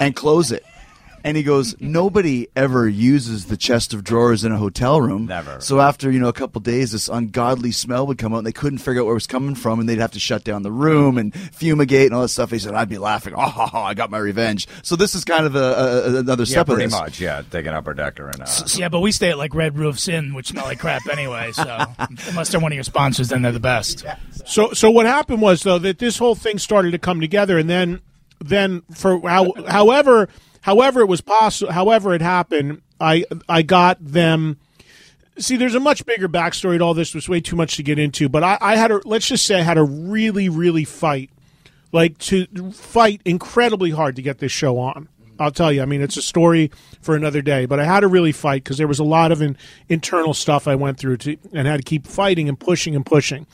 [0.00, 0.64] and close it.
[1.24, 5.26] And he goes, nobody ever uses the chest of drawers in a hotel room.
[5.26, 5.60] Never.
[5.60, 8.52] So after you know a couple days, this ungodly smell would come out, and they
[8.52, 10.70] couldn't figure out where it was coming from, and they'd have to shut down the
[10.70, 12.50] room and fumigate and all that stuff.
[12.50, 15.24] He said, "I'd be laughing, oh, ha, ha, I got my revenge." So this is
[15.24, 16.92] kind of a, a, another yeah, step of pretty this.
[16.92, 17.20] much.
[17.20, 18.42] Yeah, taking an upper decker and.
[18.42, 21.52] Uh, yeah, but we stay at like Red Roofs Inn, which smell like crap anyway.
[21.52, 21.64] So
[22.28, 24.04] unless they're one of your sponsors, then they're the best.
[24.44, 27.70] So, so what happened was though that this whole thing started to come together, and
[27.70, 28.02] then,
[28.40, 30.28] then for how, however,
[30.64, 34.58] however it was possible, however it happened, I I got them.
[35.36, 37.14] See, there's a much bigger backstory to all this.
[37.14, 39.58] Was way too much to get into, but I, I had a let's just say
[39.58, 41.30] I had a really, really fight,
[41.92, 45.08] like to fight incredibly hard to get this show on.
[45.38, 45.82] I'll tell you.
[45.82, 46.70] I mean, it's a story
[47.02, 49.42] for another day, but I had to really fight because there was a lot of
[49.42, 49.56] in,
[49.88, 53.46] internal stuff I went through to, and had to keep fighting and pushing and pushing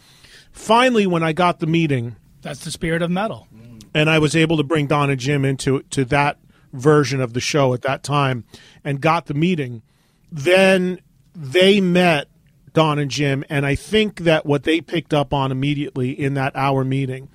[0.52, 3.48] finally when I got the meeting That's the spirit of metal.
[3.94, 6.36] and I was able to bring Don and Jim into to that
[6.72, 8.44] version of the show at that time
[8.84, 9.82] and got the meeting,
[10.30, 11.00] then
[11.34, 12.28] they met
[12.72, 16.54] Don and Jim and I think that what they picked up on immediately in that
[16.54, 17.28] hour meeting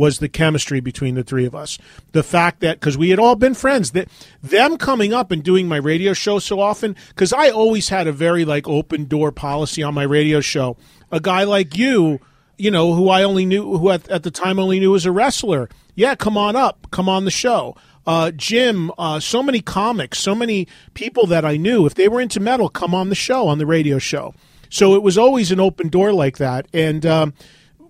[0.00, 1.76] was the chemistry between the three of us.
[2.12, 4.08] The fact that because we had all been friends, that
[4.42, 8.12] them coming up and doing my radio show so often, because I always had a
[8.12, 10.78] very like open door policy on my radio show.
[11.12, 12.18] A guy like you,
[12.56, 15.12] you know, who I only knew, who at, at the time only knew as a
[15.12, 15.68] wrestler.
[15.94, 17.76] Yeah, come on up, come on the show.
[18.10, 21.86] Uh, Jim, uh, so many comics, so many people that I knew.
[21.86, 24.34] If they were into metal, come on the show, on the radio show.
[24.68, 26.66] So it was always an open door like that.
[26.74, 27.34] And um,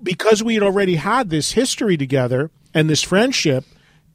[0.03, 3.65] because we had already had this history together and this friendship,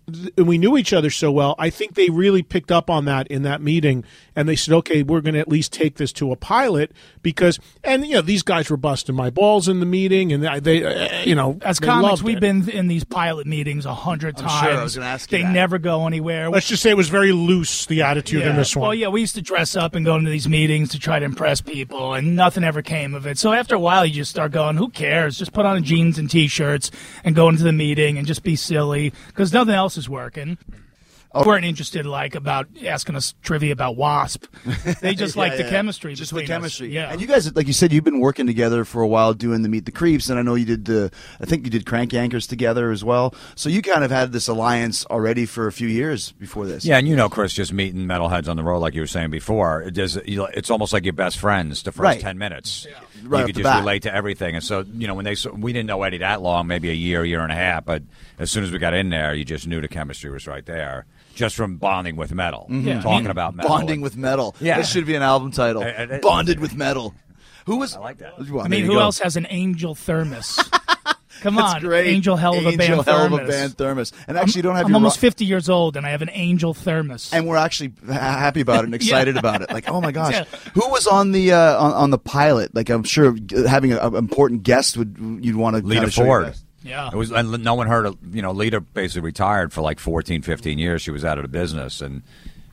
[0.08, 3.28] and we knew each other so well, I think they really picked up on that
[3.28, 4.04] in that meeting,
[4.36, 6.92] and they said, "Okay, we're going to at least take this to a pilot."
[7.22, 10.60] Because, and you know, these guys were busting my balls in the meeting, and they,
[10.60, 12.42] they uh, you know, As they comics, loved we've it.
[12.42, 14.52] been in these pilot meetings a hundred times.
[14.62, 15.52] sure, I was ask you they that.
[15.52, 16.50] never go anywhere.
[16.50, 18.84] Let's just say it was very loose the attitude in this one.
[18.90, 21.26] Well, yeah, we used to dress up and go into these meetings to try to
[21.26, 23.38] impress people, and nothing ever came of it.
[23.38, 25.38] So after a while, you just start going, "Who cares?
[25.40, 26.92] Just put on jeans and t-shirts
[27.24, 30.58] and go into the meeting and just be silly because nothing else is working."
[31.38, 31.44] Oh.
[31.46, 34.46] weren't interested like about asking us trivia about Wasp.
[35.02, 35.70] They just like Yeah, the yeah.
[35.70, 36.58] chemistry just the between us.
[36.62, 36.94] chemistry.
[36.94, 39.62] Yeah, and you guys, like you said, you've been working together for a while doing
[39.62, 41.12] the Meet the Creeps, and I know you did the.
[41.42, 43.36] I think you did Crank Yankers together as well.
[43.56, 46.86] So you kind of had this alliance already for a few years before this.
[46.86, 49.30] Yeah, and you know, Chris, just meeting metalheads on the road, like you were saying
[49.32, 52.22] before, it does, it's almost like your best friends the first Right.
[52.22, 52.88] ten minutes.
[53.24, 53.80] Right you could just bat.
[53.80, 56.42] relate to everything, and so you know, when they s- we didn't know Eddie that
[56.42, 58.04] long, maybe a year, year and a half, but
[58.38, 61.06] as soon as we got in there, you just knew the chemistry was right there,
[61.34, 63.02] just from bonding with metal, Yeah.
[63.02, 64.56] talking about metal, Bonding with metal.
[64.60, 64.78] Yeah.
[64.78, 65.82] This should be an album title.
[65.84, 67.14] Uh, uh, uh, Bonded with metal.
[67.66, 67.96] Who was?
[67.96, 68.34] I like that.
[68.50, 69.00] Well, I mean, who go.
[69.00, 70.60] else has an Angel Thermos?
[71.42, 72.08] Come That's on, great.
[72.08, 73.40] Angel Hell of a Angel Band Hell of Thermos.
[73.42, 74.14] a Band Thermos.
[74.28, 76.22] And actually, you don't have I'm your almost ro- 50 years old and I have
[76.22, 77.34] an Angel Thermos.
[77.34, 79.70] and we're actually happy about it and excited about it.
[79.72, 80.46] Like, oh my gosh, Yeah.
[80.74, 82.74] who was on the uh, on, on the pilot?
[82.74, 83.36] Like, I'm sure
[83.68, 86.56] having an important guest would you'd want to Lita Ford.
[86.84, 87.10] yeah.
[87.12, 90.42] It was, and no one heard of, you know, Lita basically retired for like 14,
[90.42, 91.02] 15 years.
[91.02, 92.22] She was out of the business, and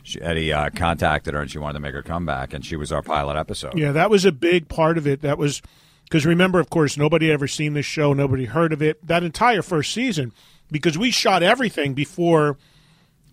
[0.03, 2.93] she, Eddie uh, contacted her, and she wanted to make her comeback, and she was
[2.93, 3.77] our pilot episode.
[3.79, 5.23] Yeah, that was a big part of it.
[5.23, 5.63] That was
[6.13, 9.63] Because remember, of course, nobody ever seen this show, nobody heard of it that entire
[9.63, 10.35] first season
[10.71, 12.59] because we shot everything before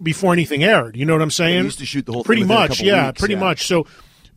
[0.02, 0.96] before anything aired.
[0.96, 1.66] You know what I'm saying?
[1.66, 3.40] used to shoot the whole pretty much, yeah, weeks, pretty yeah.
[3.42, 3.68] much.
[3.68, 3.86] So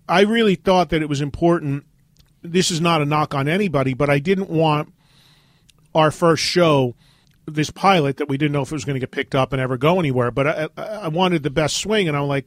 [0.08, 1.84] I really thought that it was important.
[2.42, 4.92] This is not a knock on anybody, but I didn't want
[5.94, 6.96] our first show,
[7.46, 9.62] this pilot that we didn't know if it was going to get picked up and
[9.62, 10.32] ever go anywhere.
[10.32, 12.46] But I, I, I wanted the best swing, and I'm like,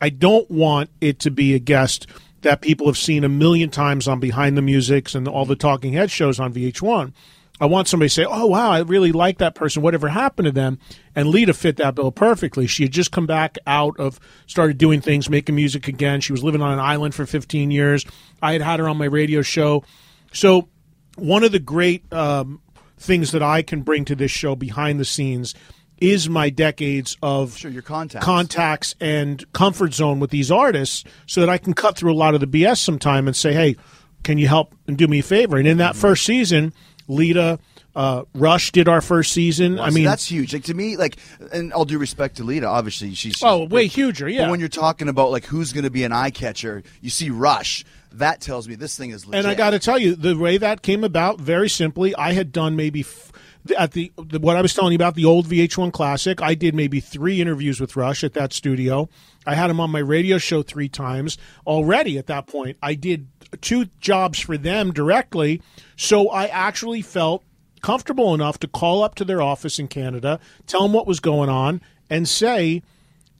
[0.00, 2.06] I don't want it to be a guest
[2.44, 5.92] that people have seen a million times on Behind the Musics and all the Talking
[5.92, 7.12] Head shows on VH1.
[7.60, 9.82] I want somebody to say, "Oh wow, I really like that person.
[9.82, 10.78] Whatever happened to them?"
[11.14, 12.66] And Lita fit that bill perfectly.
[12.66, 16.20] She had just come back out of started doing things, making music again.
[16.20, 18.04] She was living on an island for 15 years.
[18.42, 19.84] I had had her on my radio show.
[20.32, 20.68] So,
[21.16, 22.60] one of the great um,
[22.98, 25.54] things that I can bring to this show behind the scenes
[26.00, 28.24] is my decades of Sure, your contacts.
[28.24, 32.34] contacts and comfort zone with these artists so that I can cut through a lot
[32.34, 33.76] of the BS sometime and say, hey,
[34.22, 35.56] can you help and do me a favor?
[35.56, 36.72] And in that first season,
[37.08, 37.58] Lita,
[37.94, 39.78] uh, Rush did our first season.
[39.78, 40.52] I So mean, that's huge.
[40.52, 41.16] Like to me, like,
[41.52, 44.44] and all due respect to Lita, obviously she's, she's oh, way huger, yeah.
[44.46, 47.30] But when you're talking about like who's going to be an eye catcher, you see
[47.30, 47.84] Rush.
[48.12, 49.40] That tells me this thing is legit.
[49.40, 52.52] And I got to tell you, the way that came about, very simply, I had
[52.52, 53.32] done maybe f-
[53.78, 56.42] at the, the what I was telling you about the old VH1 Classic.
[56.42, 59.08] I did maybe three interviews with Rush at that studio.
[59.46, 62.18] I had him on my radio show three times already.
[62.18, 63.26] At that point, I did
[63.60, 65.62] two jobs for them directly,
[65.96, 67.42] so I actually felt
[67.82, 71.50] comfortable enough to call up to their office in Canada, tell them what was going
[71.50, 72.82] on, and say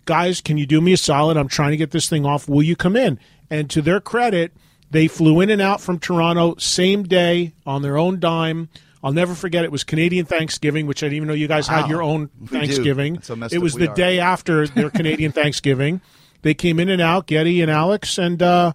[0.05, 1.37] guys, can you do me a solid?
[1.37, 2.49] I'm trying to get this thing off.
[2.49, 3.19] Will you come in?
[3.51, 4.53] And to their credit,
[4.91, 8.69] they flew in and out from Toronto same day on their own dime.
[9.05, 11.89] I'll never forget it was Canadian Thanksgiving, which I didn't even know you guys had
[11.89, 13.17] your own Thanksgiving.
[13.53, 13.95] It was the are.
[13.95, 16.01] day after their Canadian Thanksgiving.
[16.41, 18.73] They came in and out, Geddy and Alex, and uh,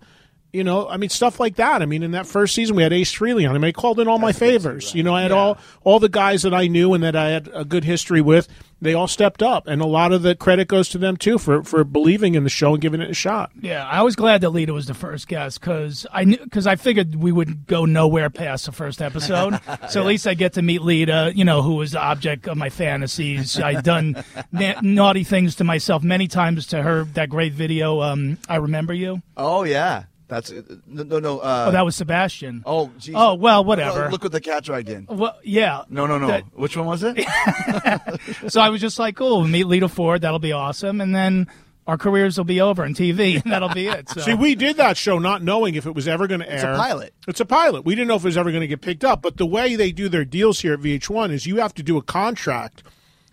[0.52, 1.82] you know, I mean, stuff like that.
[1.82, 3.56] I mean, in that first season, we had Ace Frehley on.
[3.56, 4.96] I mean, I called in all my favors.
[4.96, 7.50] You know, I had all all the guys that I knew and that I had
[7.54, 8.48] a good history with.
[8.82, 11.64] They all stepped up, and a lot of the credit goes to them too for
[11.64, 13.52] for believing in the show and giving it a shot.
[13.60, 16.78] Yeah, I was glad that Lita was the first guest because I knew because I
[16.78, 19.60] figured we would go nowhere past the first episode.
[19.90, 22.58] so at least I get to meet Lita, you know, who was the object of
[22.58, 23.60] my fantasies.
[23.60, 27.04] I'd done na- naughty things to myself many times to her.
[27.04, 29.22] That great video, um, I remember you.
[29.36, 30.52] Oh yeah, that's
[30.88, 31.20] no no.
[31.20, 32.64] no uh, Oh, that was Sebastian.
[32.66, 33.16] Oh, geez.
[33.18, 34.06] Oh, well, whatever.
[34.06, 35.08] Oh, look what the cat dragged in.
[35.10, 35.84] Well, yeah.
[35.90, 36.28] No, no, no.
[36.28, 37.18] That- Which one was it?
[38.48, 40.22] so I was just like, "Cool, meet Lita Ford.
[40.22, 41.48] That'll be awesome." And then
[41.88, 44.08] our careers will be over in TV, and that'll be it.
[44.10, 44.22] So.
[44.22, 46.56] See, we did that show not knowing if it was ever going to air.
[46.56, 47.14] It's a pilot.
[47.28, 47.84] It's a pilot.
[47.84, 49.24] We didn't know if it was ever going to get picked up.
[49.24, 51.98] But the way they do their deals here at VH1 is you have to do
[51.98, 52.84] a contract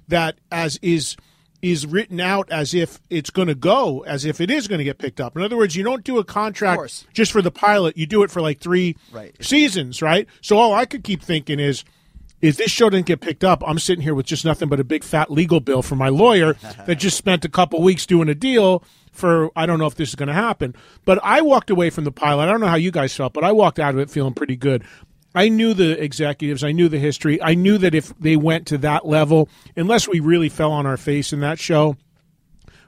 [0.08, 1.16] that as is
[1.72, 4.84] is written out as if it's going to go, as if it is going to
[4.84, 5.36] get picked up.
[5.36, 7.96] In other words, you don't do a contract just for the pilot.
[7.96, 9.34] You do it for like three Right.
[9.44, 10.28] seasons, right?
[10.40, 11.84] So all I could keep thinking is.
[12.42, 14.84] If this show didn't get picked up, I'm sitting here with just nothing but a
[14.84, 16.52] big fat legal bill from my lawyer
[16.86, 20.10] that just spent a couple weeks doing a deal for I don't know if this
[20.10, 20.76] is going to happen.
[21.06, 22.42] But I walked away from the pilot.
[22.42, 24.54] I don't know how you guys felt, but I walked out of it feeling pretty
[24.54, 24.84] good.
[25.36, 27.40] I knew the executives, I knew the history.
[27.42, 30.96] I knew that if they went to that level, unless we really fell on our
[30.96, 31.96] face in that show,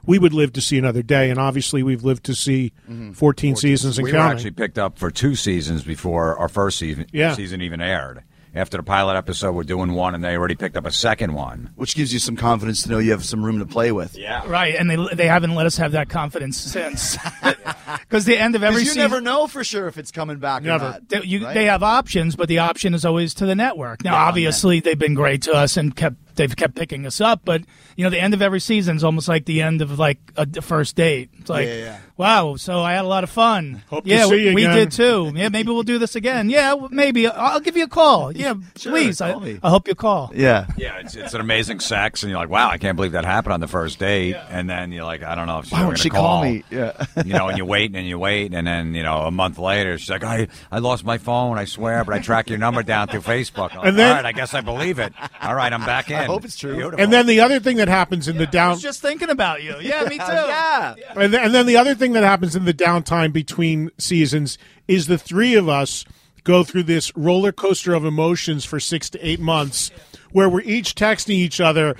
[0.05, 1.29] we would live to see another day.
[1.29, 3.11] And obviously, we've lived to see mm-hmm.
[3.11, 7.05] 14, seasons and we were actually picked up for two seasons before our first season,
[7.11, 7.35] Yeah.
[7.35, 8.23] season even aired.
[8.55, 11.69] After the pilot episode, we're doing one, and they already picked up a second one.
[11.75, 14.17] Which gives you some confidence to know you have some room to play with.
[14.17, 14.43] Yeah.
[14.47, 17.17] Right, and they they haven't let us have that confidence since.
[18.01, 20.37] Because the end of every Because you season, never know for sure if it's coming
[20.37, 20.85] back Never.
[20.85, 21.09] or not.
[21.09, 21.53] they, you, right?
[21.53, 24.03] they have options, but the option is always to the network.
[24.03, 27.41] Now, obviously, they've been great to us and kept they've kept picking us up.
[27.45, 27.63] But
[27.95, 30.61] you know, the end of every season is almost like the end of like a
[30.61, 31.29] first date.
[31.39, 31.99] It's like, Yeah, yeah, yeah.
[32.19, 33.81] Wow, so I had a lot of fun.
[33.89, 34.75] Hope to yeah, see we, you we again.
[34.75, 35.31] did too.
[35.33, 36.49] Yeah, maybe we'll do this again.
[36.49, 38.31] Yeah, maybe I'll give you a call.
[38.35, 39.21] Yeah, Sure, please.
[39.21, 39.59] I, me.
[39.63, 40.31] I hope you call.
[40.35, 40.67] Yeah.
[40.77, 43.53] Yeah, it's, it's an amazing sex, and you're like, wow, I can't believe that happened
[43.53, 44.35] on the first date.
[44.49, 46.43] And then you're like, I don't know if she's Why ever won't gonna she call
[46.43, 46.63] me?
[46.69, 47.05] Yeah.
[47.25, 49.97] you know, and you wait and you wait, and then you know, a month later,
[49.97, 53.07] she's like, I, I lost my phone, I swear, but I track your number down
[53.07, 53.71] through Facebook.
[53.71, 55.13] I'm like, And then- All right, I guess I believe it.
[55.41, 56.17] All right, I'm back in.
[56.17, 56.75] I hope it's true.
[56.75, 56.99] Beautiful.
[57.01, 59.63] and then the other thing that happens in the I down was just thinking about
[59.63, 59.75] you.
[59.79, 60.23] Yeah, me too.
[60.27, 60.95] yeah.
[61.15, 64.57] And then, and then the other thing that happens in the downtime between seasons
[64.87, 66.05] is the three of us
[66.43, 69.91] go through this roller coaster of emotions for six to eight months,
[70.31, 71.95] where we're each texting each other.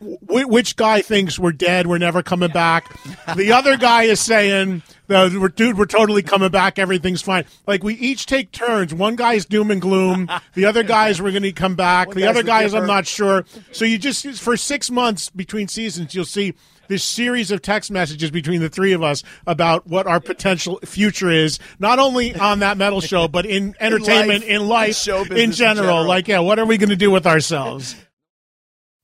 [0.00, 1.86] wh- Which guy thinks we're dead?
[1.86, 2.86] We're never coming back.
[3.34, 6.78] The other guy is saying, "Dude, we're totally coming back.
[6.78, 8.92] Everything's fine." Like we each take turns.
[8.94, 10.28] One guy's doom and gloom.
[10.54, 12.10] The other guy's we're going to come back.
[12.10, 13.44] The guy's other the guy is I'm not sure.
[13.72, 16.54] So you just for six months between seasons, you'll see
[16.88, 21.30] this series of text messages between the three of us about what our potential future
[21.30, 25.18] is, not only on that metal show, but in entertainment, life, in life, in show
[25.22, 25.86] business in in general.
[25.86, 26.06] general.
[26.06, 27.94] Like, yeah, what are we going to do with ourselves?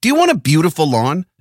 [0.02, 1.26] Do you want a beautiful lawn?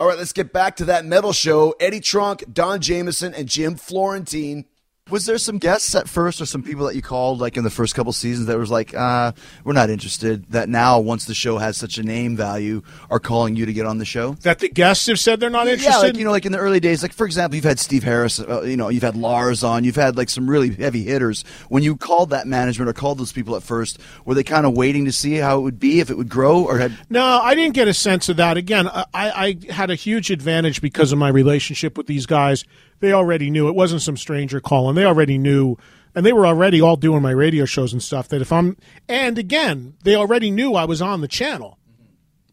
[0.00, 1.74] All right, let's get back to that metal show.
[1.78, 4.64] Eddie Trunk, Don Jamieson, and Jim Florentine.
[5.10, 7.68] Was there some guests at first, or some people that you called like in the
[7.68, 9.32] first couple seasons that was like, uh,
[9.62, 10.46] we're not interested?
[10.50, 12.80] That now, once the show has such a name value,
[13.10, 14.32] are calling you to get on the show?
[14.40, 15.90] That the guests have said they're not interested.
[15.90, 18.02] Yeah, like you know, like in the early days, like for example, you've had Steve
[18.02, 21.44] Harris, uh, you know, you've had Lars on, you've had like some really heavy hitters.
[21.68, 24.74] When you called that management or called those people at first, were they kind of
[24.74, 27.54] waiting to see how it would be if it would grow, or had No, I
[27.54, 28.56] didn't get a sense of that.
[28.56, 32.64] Again, I, I had a huge advantage because of my relationship with these guys.
[33.00, 34.94] They already knew it wasn't some stranger calling.
[34.94, 35.76] They already knew,
[36.14, 38.28] and they were already all doing my radio shows and stuff.
[38.28, 38.76] That if I'm,
[39.08, 41.78] and again, they already knew I was on the channel.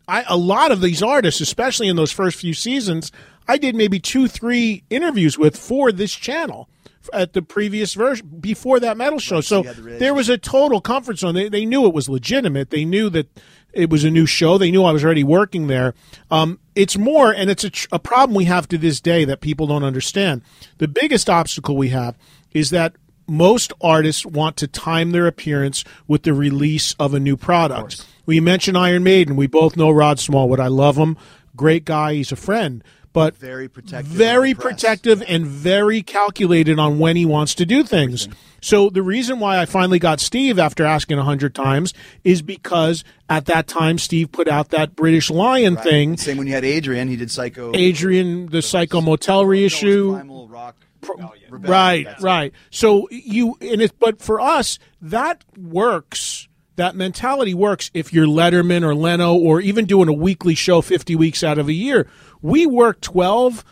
[0.07, 3.11] I a lot of these artists, especially in those first few seasons,
[3.47, 6.69] I did maybe two, three interviews with for this channel
[7.13, 9.41] at the previous version before that metal show.
[9.41, 11.33] so the there was a total comfort zone.
[11.35, 12.69] They, they knew it was legitimate.
[12.69, 13.27] They knew that
[13.74, 14.57] it was a new show.
[14.57, 15.93] They knew I was already working there.
[16.30, 19.41] Um, it's more, and it's a, tr- a problem we have to this day that
[19.41, 20.41] people don't understand.
[20.78, 22.17] The biggest obstacle we have
[22.51, 22.93] is that
[23.28, 28.05] most artists want to time their appearance with the release of a new product.
[28.26, 29.36] We mentioned Iron Maiden.
[29.36, 30.59] We both know Rod Smallwood.
[30.59, 31.17] I love him.
[31.55, 32.15] Great guy.
[32.15, 32.84] He's a friend.
[33.14, 38.30] But Very protective very protective and very calculated on when he wants to do things.
[38.62, 41.93] So the reason why I finally got Steve after asking a hundred times
[42.24, 46.16] is because at that time Steve put out that British Lion thing.
[46.16, 50.14] same when you had Adrian, he did Psycho, Adrian, the Psycho Motel reissue.
[50.14, 51.51] Primal Rock, Rebellion.
[51.72, 52.26] Right, That's it.
[52.26, 52.53] right.
[52.70, 56.47] So you and it, but for us, that works.
[56.78, 61.16] That mentality works if you're Letterman or Leno or even doing a weekly show 50
[61.16, 62.07] weeks out of a year.
[62.41, 63.63] We work 12,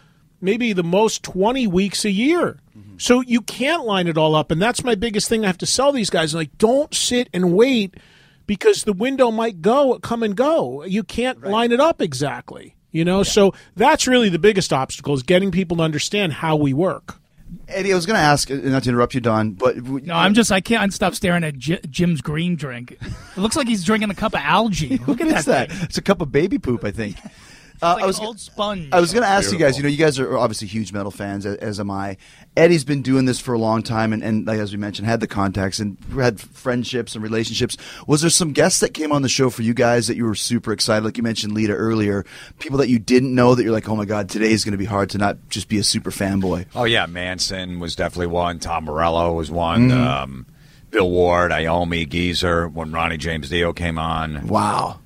[0.42, 2.58] maybe the most 20 weeks a year.
[2.98, 4.52] So you can't line it all up.
[4.52, 6.36] And that's my biggest thing I have to sell these guys.
[6.36, 7.96] Like, don't sit and wait
[8.46, 10.84] because the window might go, come and go.
[10.84, 12.76] You can't line it up exactly.
[12.92, 16.74] You know, so that's really the biggest obstacle is getting people to understand how we
[16.74, 17.16] work.
[17.68, 20.34] Eddie, I was going to ask, uh, not to interrupt you, Don, but No, I'm
[20.34, 22.92] just I can't stop staring at J- Jim's green drink.
[23.02, 24.98] It looks like he's drinking a cup of algae.
[25.08, 25.70] Look at What is that.
[25.70, 25.72] that?
[25.72, 25.84] thing.
[25.86, 27.16] It's a cup of baby poop, I think.
[27.82, 28.90] Uh, Like I was an old sponge.
[28.92, 29.78] I was going to ask you guys.
[29.78, 32.18] You know, you guys are obviously huge metal fans, as, as am I.
[32.58, 35.22] Eddie's been doing this for a long time, and, and like, as we mentioned, had
[35.22, 37.78] the contacts and had friendships and relationships.
[38.06, 40.36] Was there some guests that came on the show for you guys that you were
[40.36, 41.06] super excited?
[41.06, 42.26] Like you mentioned, Lita earlier.
[42.60, 44.78] People that you didn't know that you're like, oh my god, today is going to
[44.78, 46.66] be hard to not just be a super fanboy.
[46.76, 48.60] Oh yeah, Manson was definitely one.
[48.60, 49.92] Tom Morello was one.
[49.92, 50.46] Um,
[50.92, 52.68] Bill Ward, Iommi, Geezer.
[52.68, 55.00] When Ronnie James Dio came on, Wow.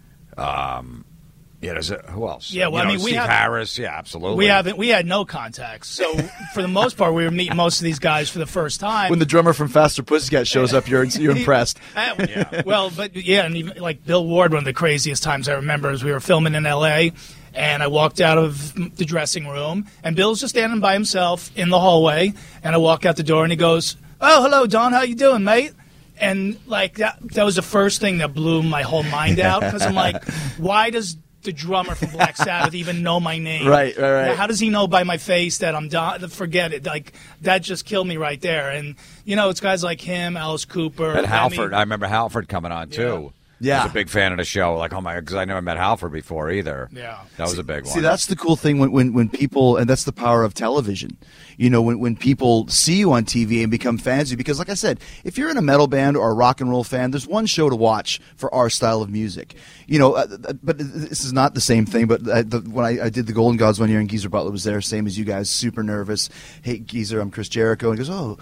[1.64, 2.52] Yeah, there's a, who else?
[2.52, 3.78] Yeah, well, You I know, mean, we Steve have- Harris.
[3.78, 4.38] Yeah, absolutely.
[4.38, 5.90] we haven't we had no contacts.
[5.90, 6.14] So
[6.54, 9.10] for the most part, we were meeting most of these guys for the first time.
[9.10, 11.80] When the drummer from Faster Pussycat shows up, you're you're impressed.
[11.96, 15.54] Uh, Well, but yeah, and even like Bill Ward, one of the craziest times I
[15.54, 17.14] remember is we were filming in L.A.
[17.54, 21.70] and I walked out of the dressing room and Bill's just standing by himself in
[21.70, 22.34] the hallway,
[22.64, 25.44] and I walk out the door and he goes, "Oh, hello, Don, how you doing,
[25.44, 25.72] mate?"
[26.20, 29.82] And like that, that was the first thing that blew my whole mind out because
[29.82, 30.24] I'm like,
[30.58, 33.68] why does the drummer from Black Sabbath even know my name?
[33.68, 34.38] Right, right, right.
[34.38, 36.28] How does he know by my face that I'm Don?
[36.30, 36.86] Forget it.
[36.86, 38.70] Like that just killed me right there.
[38.70, 41.26] And you know, it's guys like him, Alice Cooper, And.
[41.26, 43.34] Halford, I remember Halford coming on too.
[43.64, 43.80] Yeah.
[43.80, 44.76] I was a big fan of the show.
[44.76, 46.90] Like, oh my, because I never met Halford before either.
[46.92, 47.22] Yeah.
[47.38, 47.94] that was a big one.
[47.94, 51.18] See, that's the cool thing when, when, when people, and that's the power of television.
[51.56, 54.60] You know, when, when people see you on TV and become fans of you, because
[54.60, 57.12] like I said, if you're in a metal band or a rock and roll fan,
[57.12, 59.56] there's one show to watch for our style of music.
[59.88, 62.08] You know, uh, uh, but this is not the same thing.
[62.08, 64.52] But uh, the, when I, I did the Golden Gods one year and Geezer Butler
[64.52, 66.30] was there, same as you guys, super nervous.
[66.64, 67.92] Hey, Geezer, I'm Chris Jericho.
[67.92, 68.38] And he goes, oh.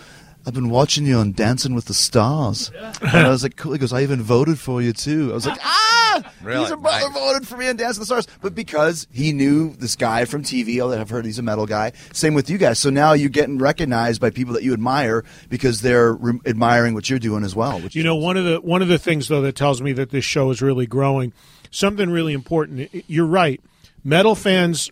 [0.45, 2.71] I've been watching you on Dancing with the Stars.
[3.01, 3.73] And I was like, cool.
[3.73, 5.29] He goes, I even voted for you too.
[5.31, 6.33] I was like, ah!
[6.43, 6.63] Really?
[6.63, 7.17] Geezer Butler Nice.
[7.19, 10.43] voted for me on Dancing with the Stars, but because he knew this guy from
[10.43, 11.93] TV, oh, I've heard he's a metal guy.
[12.11, 12.79] Same with you guys.
[12.79, 17.09] So now you're getting recognized by people that you admire because they're re- admiring what
[17.09, 17.79] you're doing as well.
[17.79, 20.09] Which You know, one of the one of the things though that tells me that
[20.09, 21.31] this show is really growing,
[21.69, 22.89] something really important.
[23.07, 23.61] You're right.
[24.03, 24.89] Metal fans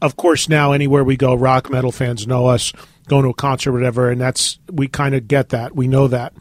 [0.00, 2.72] of course, now anywhere we go, rock metal fans know us,
[3.08, 6.34] going to a concert, whatever, and that's we kind of get that, we know that.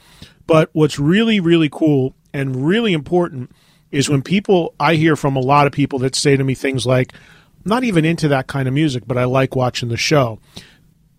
[0.46, 3.52] But what's really, really cool and really important
[3.92, 6.86] is when people I hear from a lot of people that say to me things
[6.86, 10.40] like, "I'm not even into that kind of music, but I like watching the show."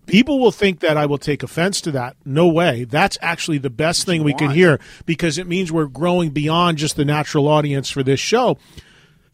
[0.07, 2.17] People will think that I will take offense to that.
[2.25, 2.85] No way.
[2.85, 6.97] That's actually the best thing we can hear because it means we're growing beyond just
[6.97, 8.57] the natural audience for this show.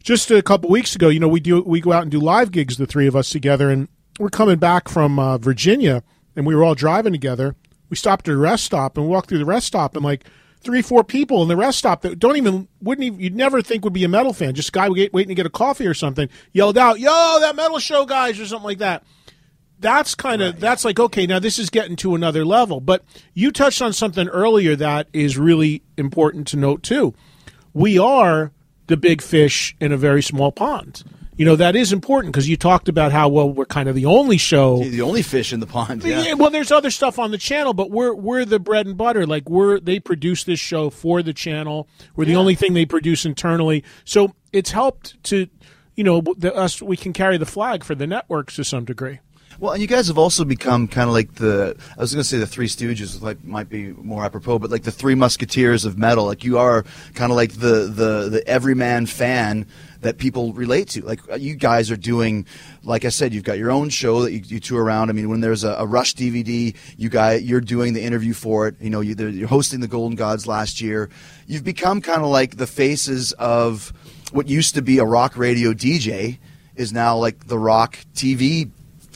[0.03, 2.51] Just a couple weeks ago, you know, we do we go out and do live
[2.51, 3.87] gigs, the three of us together, and
[4.19, 6.03] we're coming back from uh, Virginia,
[6.35, 7.55] and we were all driving together.
[7.89, 10.25] We stopped at a rest stop and we walked through the rest stop, and like
[10.61, 13.83] three, four people in the rest stop that don't even wouldn't even you'd never think
[13.83, 16.29] would be a metal fan, just a guy waiting to get a coffee or something,
[16.53, 19.03] yelled out, "Yo, that metal show guys!" or something like that.
[19.79, 22.79] That's kind of that's like okay now this is getting to another level.
[22.79, 23.03] But
[23.33, 27.13] you touched on something earlier that is really important to note too.
[27.73, 28.51] We are
[28.87, 31.03] the big fish in a very small pond
[31.37, 34.05] you know that is important because you talked about how well we're kind of the
[34.05, 36.03] only show The only fish in the pond.
[36.03, 36.21] Yeah.
[36.21, 39.25] yeah, well, there's other stuff on the channel, but we're we're the bread and butter.
[39.25, 41.87] Like we're they produce this show for the channel.
[42.15, 45.47] We're the only thing they produce internally, so it's helped to,
[45.95, 49.19] you know, the, us we can carry the flag for the networks to some degree.
[49.57, 52.27] Well, and you guys have also become kind of like the I was going to
[52.27, 55.97] say the Three Stooges, like might be more apropos, but like the Three Musketeers of
[55.97, 56.25] metal.
[56.25, 56.83] Like you are
[57.13, 59.65] kind of like the the the everyman fan
[60.05, 61.01] that people relate to.
[61.01, 62.45] Like uh, you guys are doing,
[62.83, 65.09] like I said, you've got your own show that you, you tour around.
[65.09, 68.67] I mean, when there's a, a Rush DVD, you guys you're doing the interview for
[68.67, 68.75] it.
[68.79, 71.09] You know, you, you're hosting the Golden Gods last year.
[71.47, 73.91] You've become kind of like the faces of
[74.31, 76.37] what used to be a rock radio DJ
[76.75, 78.69] is now like the rock TV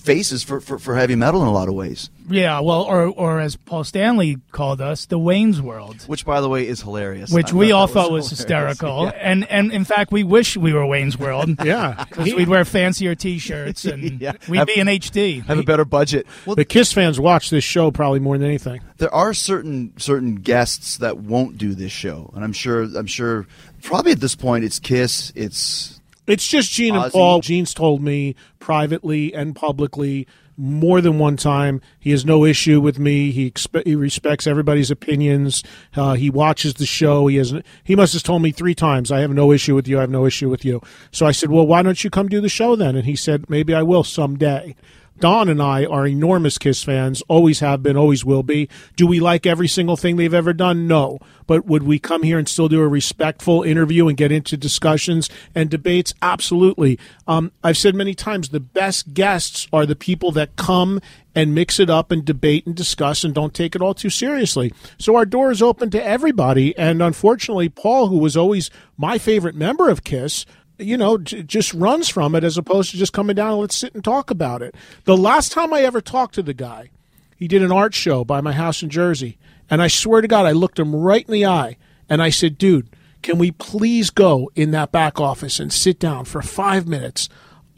[0.09, 2.09] faces for, for, for heavy metal in a lot of ways.
[2.31, 6.01] Yeah, well, or or as Paul Stanley called us, the Wayne's World.
[6.03, 7.31] Which, by the way, is hilarious.
[7.31, 8.29] Which I we all thought was hilarious.
[8.39, 9.11] hysterical, Yeah.
[9.19, 11.49] and and in fact, we wish we were Wayne's World.
[11.65, 12.05] Yeah.
[12.09, 14.33] because we'd wear fancier T-shirts and Yeah.
[14.47, 15.43] we'd be in HD.
[15.45, 16.25] Have a better budget.
[16.45, 18.81] Well, The Kiss fans watch this show probably more than anything.
[18.97, 23.45] there are certain certain guests that won't do this show, and I'm sure I'm sure
[23.83, 25.98] probably at this point it's Kiss, it's
[26.29, 27.41] It's just Gene and Paul.
[27.41, 30.27] Gene's told me privately and publicly
[30.59, 33.31] more than one time he has no issue with me.
[33.31, 35.63] He expe- he respects everybody's opinions.
[35.95, 37.27] Uh, he watches the show.
[37.27, 37.53] He has
[37.83, 39.97] he must have told me three times I have no issue with you.
[39.97, 40.81] I have no issue with you.
[41.11, 42.95] So I said, well, why don't you come do the show then?
[42.97, 44.75] And he said, maybe I will someday.
[45.19, 48.69] Don and I are enormous Kiss fans, always have been, always will be.
[48.95, 50.87] Do we like every single thing they've ever done?
[50.87, 51.19] No.
[51.45, 55.29] But would we come here and still do a respectful interview and get into discussions
[55.53, 56.13] and debates?
[56.21, 56.99] Absolutely.
[57.27, 61.01] Um, I've said many times the best guests are the people that come
[61.35, 64.73] and mix it up and debate and discuss and don't take it all too seriously.
[64.97, 66.77] So our door is open to everybody.
[66.77, 70.45] And unfortunately, Paul, who was always my favorite member of Kiss,
[70.79, 73.75] you know, j- just runs from it as opposed to just coming down and let's
[73.75, 74.75] sit and talk about it.
[75.03, 76.89] The last time I ever talked to the guy,
[77.35, 79.37] he did an art show by my house in Jersey.
[79.69, 81.77] And I swear to God, I looked him right in the eye
[82.09, 82.89] and I said, dude,
[83.21, 87.29] can we please go in that back office and sit down for five minutes,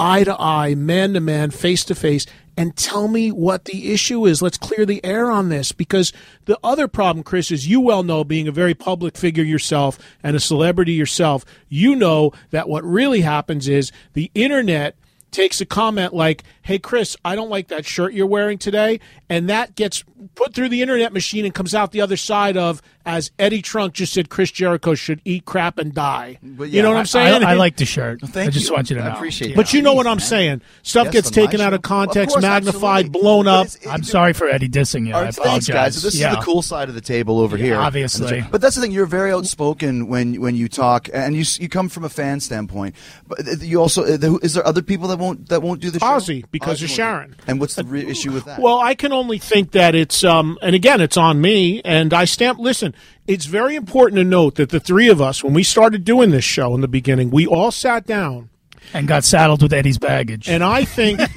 [0.01, 2.25] eye to eye, man to man, face to face,
[2.57, 4.41] and tell me what the issue is?
[4.41, 5.71] Let's clear the air on this.
[5.71, 6.11] Because
[6.45, 10.35] the other problem, Chris, is you well know, being a very public figure yourself and
[10.35, 14.95] a celebrity yourself, you know that what really happens is the internet
[15.29, 18.99] takes a comment like, "Hey Chris, I don't like that shirt you're wearing today,"
[19.29, 20.03] and that gets
[20.35, 23.93] put through the internet machine and comes out the other side of as Eddie Trunk
[23.93, 26.37] just said Chris Jericho should eat crap and die.
[26.43, 27.43] But you know what I- I'm saying?
[27.43, 28.21] I, I like the shirt.
[28.21, 28.75] thank I just you.
[28.75, 29.15] want you to I know.
[29.15, 29.55] appreciate Yeah.
[29.55, 30.19] But you know what I'm man.
[30.19, 30.61] saying.
[30.83, 33.21] Stuff Yes, gets taken out of context, course, magnified, absolutely.
[33.21, 33.65] blown up.
[33.65, 35.15] it's- I'm sorry for Eddie dissing you.
[35.15, 35.51] All I apologize.
[35.51, 36.03] thanks, guys.
[36.03, 36.29] This yeah.
[36.33, 37.75] is the cool side of the table over here.
[37.77, 38.45] obviously.
[38.51, 38.91] But that's the thing.
[38.91, 42.95] You're very outspoken when when you talk, and you you come from a fan standpoint.
[43.27, 46.05] But you also uh, is there other people that won't that won't do the show?
[46.05, 46.95] Ozzy, because of won't do it.
[46.95, 47.35] Sharon.
[47.47, 48.59] And what's the re- issue with that?
[48.59, 52.25] Well, I can only think that it's um and again it's on me and I
[52.25, 52.93] stamp listen,
[53.27, 56.43] it's very important to note that the three of us when we started doing this
[56.43, 58.49] show in the beginning, we all sat down
[58.93, 60.49] and got saddled with Eddie's baggage.
[60.49, 61.19] and I think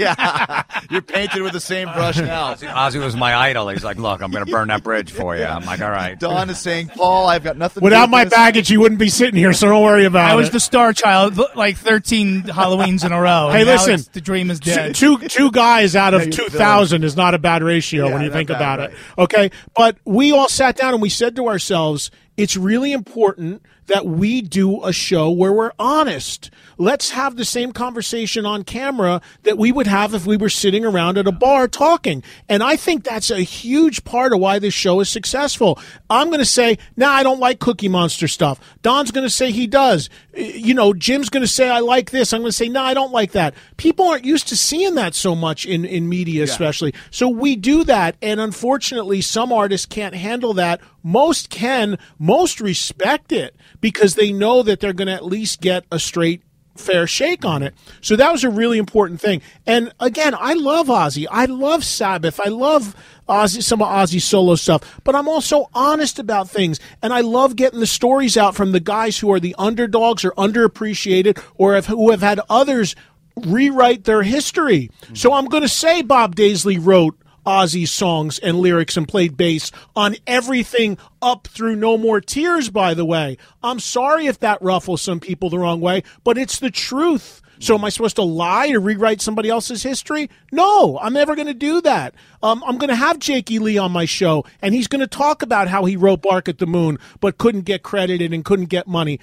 [0.90, 2.55] you're painted with the same brush now.
[2.55, 3.68] Ozzy, Ozzy was my idol.
[3.68, 5.45] He's like, look, I'm going to burn that bridge for you.
[5.45, 6.18] I'm like, all right.
[6.18, 7.74] Don is saying, Paul, I've got nothing.
[7.74, 10.05] to do without with my this." baggage you wouldn't be sitting here, so don't worry
[10.05, 10.32] about it.
[10.32, 13.51] I was the star child, like 13 Halloweens in a row.
[13.51, 14.01] Hey, listen.
[14.12, 14.95] the dream is dead.
[14.95, 18.22] two two guys out of you're two thousand is not a bad ratio Yeah, when
[18.22, 18.90] you think bad, about right.
[18.90, 18.97] it.
[19.18, 24.07] Okay, but we all sat down and we said to ourselves, it's really important that
[24.07, 26.51] we do a show where we're honest.
[26.76, 30.85] Let's have the same conversation on camera that we would have if we were sitting
[30.85, 32.22] around at a bar talking.
[32.49, 35.78] And I think that's a huge part of why this show is successful.
[36.11, 38.59] I'm going to say, nah, I don't like Cookie Monster stuff.
[38.82, 40.11] Don's going to say he does.
[40.35, 42.32] You know, Jim's going to say, I like this.
[42.32, 43.55] I'm going to say, no, I don't like that.
[43.76, 46.93] People aren't used to seeing that so much in, in media, especially.
[47.11, 48.16] So we do that.
[48.20, 50.80] And unfortunately, some artists can't handle that.
[51.05, 51.99] Most can.
[52.18, 53.55] Most respect it
[53.85, 56.41] because they know that they're going to at least get a straight
[56.74, 57.74] fair shake on it.
[58.01, 59.43] So that was a really important thing.
[59.66, 61.26] And again, I love Ozzy.
[61.30, 62.41] I love Sabbath.
[62.43, 62.97] I love
[63.28, 65.03] Ozzy, some of Ozzy's solo stuff.
[65.05, 66.80] But I'm also honest about things.
[67.03, 70.30] And I love getting the stories out from the guys who are the underdogs or
[70.30, 72.97] underappreciated or have, who have had others
[73.37, 74.91] rewrite their history.
[75.12, 79.70] So I'm going to say Bob Daisley wrote Ozzy's songs and lyrics and played bass
[79.95, 83.36] on everything up through No More Tears, by the way.
[83.62, 87.40] I'm sorry if that ruffles some people the wrong way, but it's the truth.
[87.61, 90.28] So am I supposed to lie or rewrite somebody else's history?
[90.51, 92.14] No, I'm never going to do that.
[92.42, 95.42] Um, I'm going to have Jakey Lee on my show, and he's going to talk
[95.42, 98.86] about how he wrote Bark at the Moon, but couldn't get credited and couldn't get
[98.86, 99.20] money.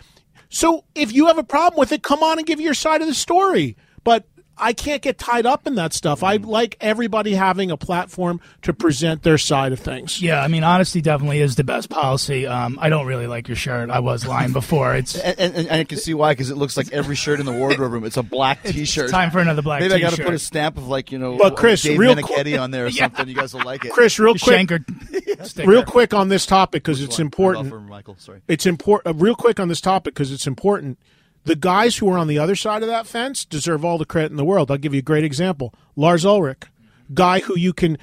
[0.49, 3.07] So if you have a problem with it, come on and give your side of
[3.07, 3.77] the story.
[4.57, 6.23] But I can't get tied up in that stuff.
[6.23, 10.21] I like everybody having a platform to present their side of things.
[10.21, 12.45] Yeah, I mean, honesty definitely is the best policy.
[12.47, 13.89] Um, I don't really like your shirt.
[13.89, 14.95] I was lying before.
[14.95, 17.45] It's And, and, and I can see why because it looks like every shirt in
[17.45, 18.03] the wardrobe room.
[18.03, 19.09] It's a black T-shirt.
[19.09, 21.37] time for another black Maybe I got to put a stamp of like you know,
[21.37, 23.27] But Chris, Dave real Meniketti on there or something.
[23.27, 23.91] You guys will like it.
[23.93, 27.89] Chris, real quick, Shanker real quick on this topic because it's Hold important.
[27.89, 28.41] Michael, sorry.
[28.47, 29.15] It's important.
[29.15, 30.97] Uh, real quick on this topic because it's important.
[31.43, 34.31] The guys who are on the other side of that fence deserve all the credit
[34.31, 34.69] in the world.
[34.69, 36.63] I'll give you a great example: Lars Ulrich,
[37.13, 37.97] guy who you can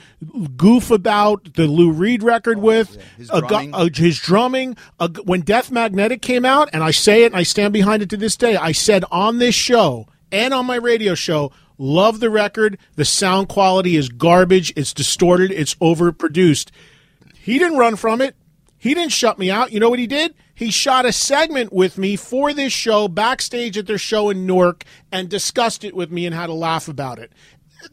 [0.57, 3.75] goof about the Lou Reed record with, His a drumming.
[3.75, 4.77] uh, his drumming.
[4.99, 8.11] A when Death Magnetic came out, and I say it and I stand behind it
[8.11, 8.57] to this day.
[8.57, 12.77] I said on this show and on my radio show, love the record.
[12.97, 14.73] The sound quality is garbage.
[14.77, 15.53] It's distorted.
[15.53, 16.71] It's overproduced.
[17.35, 18.35] He didn't run from it.
[18.77, 19.73] He didn't shut me out.
[19.73, 20.35] You know what he did?
[20.59, 24.83] He shot a segment with me for this show backstage at their show in Newark
[25.13, 27.31] and discussed it with me and had a laugh about it.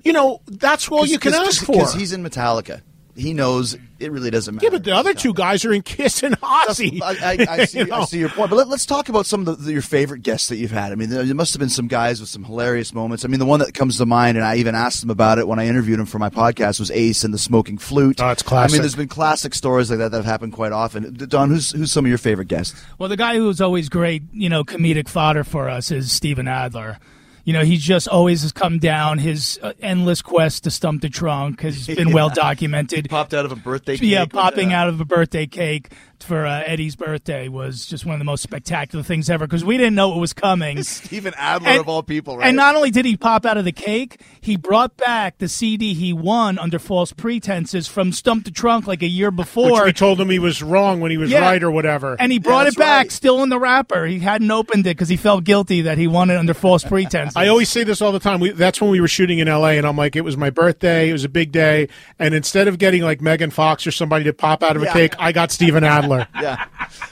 [0.04, 1.74] You know, that's all you can ask for.
[1.74, 2.82] because he's in Metallica.
[3.16, 4.66] He knows it really doesn't matter.
[4.66, 7.02] yeah, but the other two guys are in Kiss and Ozzy.
[7.02, 8.02] I, I, I, see, You know?
[8.02, 10.50] I see your point, but let, us talk about some of the, your favorite guests
[10.50, 10.92] that you've had.
[10.92, 13.24] I mean, there, there must have been some guys with some hilarious moments.
[13.24, 15.48] I mean, the one that comes to mind, and I even asked him about it
[15.48, 18.20] when I interviewed him for my podcast, was Ace and the Smoking Flute.
[18.22, 18.74] Oh, it's classic.
[18.74, 21.14] I mean, there's been classic stories like that that have happened quite often.
[21.14, 22.84] Don, who's who's some of your favorite guests?
[23.00, 27.00] Well, the guy who's always great, you know, comedic fodder for us is Steven Adler.
[27.46, 29.20] You know, he's just always has come down.
[29.20, 33.06] His uh, endless quest to stump the trunk has been well documented.
[33.06, 33.98] He Popped out of a birthday.
[33.98, 34.10] Cake.
[34.10, 34.82] Yeah, popping Yeah.
[34.82, 35.92] out of a birthday cake
[36.24, 39.78] for uh, Eddie's birthday was just one of the most spectacular things ever because we
[39.78, 40.82] didn't know it was coming.
[40.84, 42.48] Steven Adler And- of all people, right?
[42.48, 45.94] And not only did he pop out of the cake, he brought back the CD
[45.94, 49.86] he won under false pretenses from Stump the Trunk like a year Which before.
[49.86, 51.42] we told him he was wrong when he was Yeah.
[51.42, 52.16] right or whatever.
[52.20, 53.12] and he brought that's it back right.
[53.12, 54.06] still in the wrapper.
[54.06, 57.36] He hadn't opened it because he felt guilty that he won it under false pretenses.
[57.38, 58.40] I always say this all the time.
[58.40, 59.78] We, that's when we were shooting in L.A.
[59.78, 61.10] and I'm like, it was my birthday.
[61.10, 61.90] It was a big day,
[62.20, 65.14] and instead of getting like Megan Fox or somebody to pop out of a cake,
[65.20, 66.15] I got Steven Adler.
[66.42, 66.66] yeah,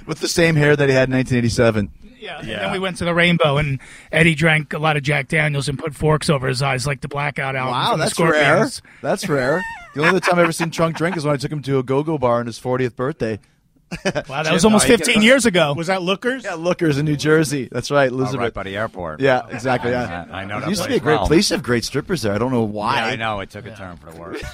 [0.05, 1.91] with the same hair that he had in 1987.
[2.19, 2.39] Yeah.
[2.39, 3.79] And then we went to the Rainbow, and
[4.11, 7.09] Eddie drank a lot of Jack Daniels and put forks over his eyes like the
[7.09, 7.73] Blackout album.
[7.73, 8.69] Wow, that's rare.
[9.01, 9.61] That's rare.
[9.93, 11.79] The only other time I've ever seen Trunk drink is when I took him to
[11.79, 13.39] a go-go bar on his 40th birthday.
[14.27, 15.73] Wow, that was almost 15 years ago.
[15.75, 16.43] Was that Lookers?
[16.43, 17.69] Yeah, Lookers in New Jersey.
[17.71, 18.39] That's right, Oh, Elizabeth.
[18.41, 19.19] right by the airport.
[19.21, 19.91] Yeah, exactly.
[19.91, 20.25] Yeah.
[20.31, 21.27] I, I know It that used to be a great well.
[21.27, 21.49] place.
[21.49, 22.33] to have great strippers there.
[22.33, 22.95] I don't know why.
[22.97, 23.39] Yeah, I know.
[23.41, 24.43] It took a turn for the worse.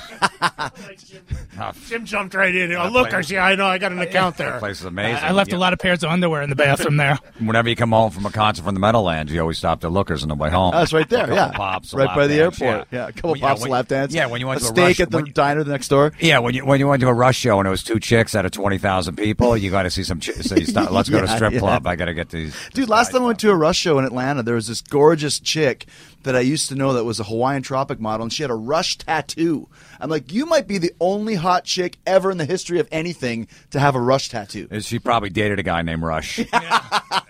[1.62, 2.72] Oh, Jim jumped right in.
[2.74, 3.12] Oh, Lookers.
[3.12, 3.66] place- Yeah, I know.
[3.66, 4.60] I got an account that there.
[4.60, 5.24] place is amazing.
[5.24, 5.58] I left Yeah.
[5.58, 7.18] a lot of pairs of underwear in the bathroom there.
[7.40, 10.24] Whenever you come home from a concert from the Meadowlands, you always stop at Lookers
[10.24, 10.72] on the way home.
[10.72, 11.30] That's right there.
[11.30, 12.88] A Yeah, pops, right by the dance, airport.
[12.92, 14.14] Yeah, a couple When- pops, when- lap dance.
[14.14, 16.14] Yeah, when you went a to a steak at the when you- diner next door.
[16.20, 18.36] Yeah, when you when you went to a rush show and it was two chicks
[18.36, 20.20] out of twenty thousand people, you got to see some.
[20.20, 21.60] Ch- so you start, let's go to Yeah, strip yeah.
[21.60, 21.86] club.
[21.88, 22.56] I got to get these.
[22.74, 25.40] Dude, last time I went to a Rush show in Atlanta, there was this gorgeous
[25.40, 25.86] chick
[26.24, 28.56] that I used to know that was a Hawaiian Tropic model, and she had a
[28.56, 29.68] Rush tattoo.
[30.00, 33.48] I'm like, you might be the only hot chick ever in the history of anything
[33.72, 34.68] to have a Rush tattoo.
[34.72, 36.40] Is she probably dated a guy named Rush?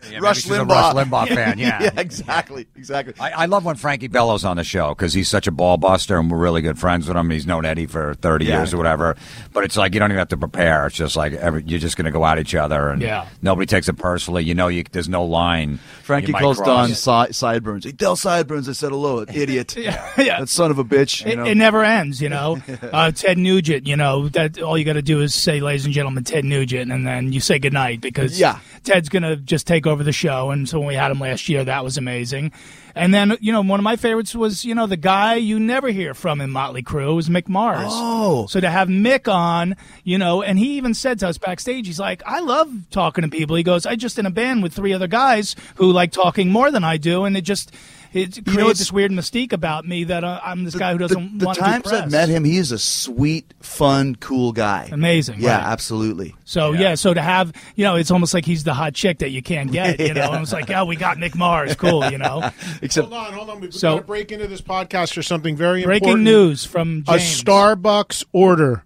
[0.01, 0.93] Yeah, maybe Rush she's a Limbaugh.
[0.93, 1.59] Rush Limbaugh fan.
[1.59, 1.89] Yeah.
[1.97, 3.13] exactly, exactly.
[3.19, 6.17] I, I love when Frankie Bello's on the show because he's such a ball buster
[6.17, 7.29] and we're really good friends with him.
[7.29, 8.57] He's known Eddie for thirty Yeah.
[8.59, 9.15] years or whatever.
[9.53, 10.87] But it's like you don't even have to prepare.
[10.87, 13.27] It's just like every, you you're just going to go at each other, and Yeah.
[13.41, 14.43] nobody takes it personally.
[14.43, 15.79] You know, you, there's no line.
[16.03, 17.05] Frankie you might calls cross.
[17.05, 17.83] Don si- sideburns.
[17.85, 18.67] Hey, Del Sideburns.
[18.79, 19.75] Said hello, idiot.
[19.75, 20.39] yeah.
[20.39, 21.25] That son of a bitch.
[21.25, 22.61] You It, it never ends, you know.
[22.81, 25.93] uh, Ted Nugent, you know, that all you got to do is say, "Ladies and
[25.93, 28.59] gentlemen, Ted Nugent," and then you say goodnight because Yeah.
[28.85, 30.51] Ted's gonna just take over the show.
[30.51, 32.53] And so when we had him last year, that was amazing.
[32.95, 35.89] And then you know, one of my favorites was you know the guy you never
[35.89, 37.89] hear from in Motley Crue was Mick Mars.
[37.91, 38.47] Oh.
[38.47, 39.75] so to have Mick on,
[40.05, 43.27] you know, and he even said to us backstage, he's like, "I love talking to
[43.29, 46.49] people." He goes, "I just in a band with three other guys who like talking
[46.49, 47.73] more than I do, and it just."
[48.11, 51.33] It created it's- this weird mystique about me that uh, I'm this guy who doesn't
[51.33, 52.01] the, the want to times do press.
[52.03, 54.89] I've met him, he is a sweet, fun, cool guy.
[54.91, 55.63] Amazing, Yeah, right.
[55.67, 56.35] absolutely.
[56.45, 56.95] So yeah.
[56.95, 59.71] so to have you know, it's almost like he's the hot chick that you can't
[59.71, 59.99] get.
[59.99, 62.09] You know, and it's like, oh, we got Mick Mars, cool.
[62.09, 62.49] You know,
[62.81, 63.59] Except Hold on, hold on.
[63.61, 66.01] We've So- got to break into this podcast for something very important.
[66.03, 66.23] breaking important.
[66.49, 68.83] news from A Starbucks order.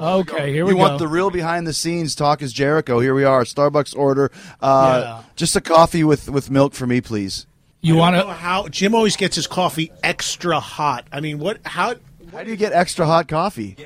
[0.00, 0.82] Okay, here we you go.
[0.82, 2.98] want the real behind the scenes talk is Jericho.
[2.98, 4.30] Here we are, Starbucks order.
[4.60, 5.22] Uh, Yeah.
[5.36, 7.46] Just a coffee with, with milk for me, please.
[7.80, 8.38] You want I don't know to?
[8.38, 11.06] how Jim always gets his coffee extra hot.
[11.12, 11.58] I mean, what?
[11.64, 11.94] How?
[12.32, 13.76] How do you get extra hot coffee?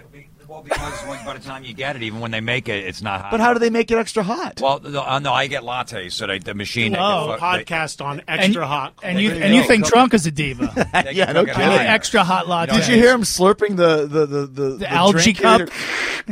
[0.48, 3.00] Well, because when, by the time you get it, even when they make it, it's
[3.00, 3.30] not hot.
[3.30, 4.60] But how do they make it extra hot?
[4.60, 6.94] Well, no, uh, no, I get lattes, so they, the machine.
[6.94, 8.92] Oh, can fu- they- Podcast on And, extra hot.
[9.02, 10.70] and you you and you think Trunk is a diva?
[11.10, 11.62] Yeah, cook no kidding.
[11.62, 11.80] I hot.
[11.82, 12.72] need extra hot latte.
[12.76, 15.70] Did you hear him slurping the the the, the, the algae drink cup?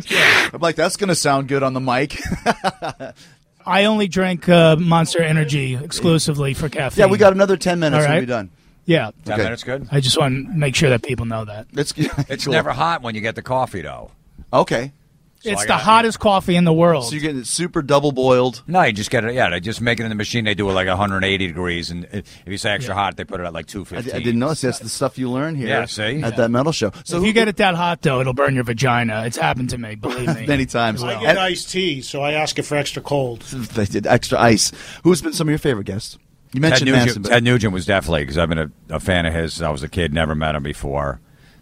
[0.04, 0.50] here?
[0.52, 2.20] I'm like, that's going to sound good on the mic.
[3.66, 7.00] I only drink uh, Monster Energy exclusively for caffeine.
[7.04, 8.16] yeah, we got another ten minutes All and right.
[8.16, 8.50] we'll be done.
[8.86, 9.42] Yeah, Ten Okay.
[9.44, 9.86] minutes, good.
[9.92, 11.92] I just want to make sure that people know that It's
[12.28, 12.52] It's cool.
[12.52, 14.10] never hot when you get the coffee, though.
[14.52, 14.92] okay.
[15.40, 17.06] So it's I the got- hottest coffee in the world.
[17.06, 18.62] So you're getting it super double boiled.
[18.66, 19.32] No, you just get it.
[19.34, 20.44] Yeah, they just make it in the machine.
[20.44, 23.44] They do it like 180 degrees, and if you say extra hot, they put it
[23.44, 24.12] at like I, 250.
[24.12, 24.60] I didn't notice.
[24.60, 25.68] That's the stuff you learn here.
[25.68, 26.22] Yeah, see?
[26.22, 26.92] at that metal show.
[27.04, 29.24] So if who- you get it that hot though, it'll burn your vagina.
[29.24, 29.94] It's happened to me.
[29.94, 30.46] Believe me.
[30.46, 33.40] many times, I get iced tea, so I ask it for extra cold.
[33.40, 34.72] they did extra ice.
[35.04, 36.18] Who's been some of your favorite guests?
[36.52, 39.00] You Ted mentioned Manson, Nugent, but Ted Nugent was definitely because I've been a, a
[39.00, 39.54] fan of his.
[39.54, 41.20] since I was a kid, never met him before,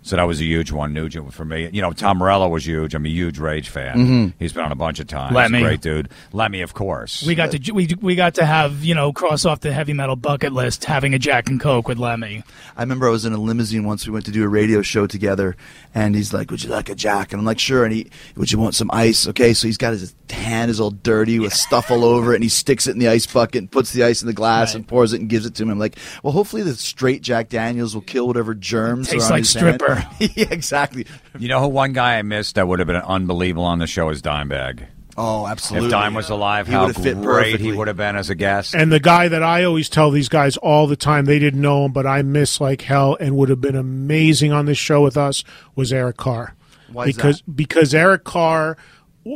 [0.09, 0.95] so that was a huge one.
[0.95, 1.69] Nugent for me.
[1.71, 2.95] You know, Tom Morello was huge.
[2.95, 3.97] I'm a huge Rage fan.
[3.97, 4.27] Mm-hmm.
[4.39, 5.35] He's been on a bunch of times.
[5.35, 5.61] Lemmy.
[5.61, 6.09] great dude.
[6.33, 7.23] Lemmy, of course.
[7.27, 10.17] We got to we, we got to have you know cross off the heavy metal
[10.17, 12.43] bucket list having a Jack and Coke with Lemmy.
[12.75, 14.07] I remember I was in a limousine once.
[14.07, 15.57] We went to do a radio show together,
[15.95, 18.51] and he's like, "Would you like a jack?" And I'm like, "Sure." And he, "Would
[18.51, 21.91] you want some ice?" Okay, so he's got his hand is all dirty with stuff
[21.91, 24.23] all over it, and he sticks it in the ice bucket and puts the ice
[24.23, 24.77] in the glass Right.
[24.77, 25.71] and pours it and gives it to him.
[25.71, 29.39] I'm like, "Well, hopefully the straight Jack Daniels will kill whatever germs Tastes are on
[29.41, 30.33] like his hand." Stripper.
[30.41, 31.07] yeah, exactly.
[31.39, 34.09] You know who one guy I missed that would have been unbelievable on the show
[34.11, 34.87] is Dimebag.
[35.21, 35.89] Oh, absolutely.
[35.89, 38.31] If Dime was alive, He how would have fit great he would have been as
[38.31, 38.73] a guest.
[38.77, 41.87] And the guy that I always tell these guys all the time, they didn't know
[41.87, 45.17] him, but I miss like hell and would have been amazing on this show with
[45.17, 45.43] us
[45.75, 46.55] was Eric Carr.
[46.93, 47.57] Why is because that?
[47.57, 48.79] because Eric Carr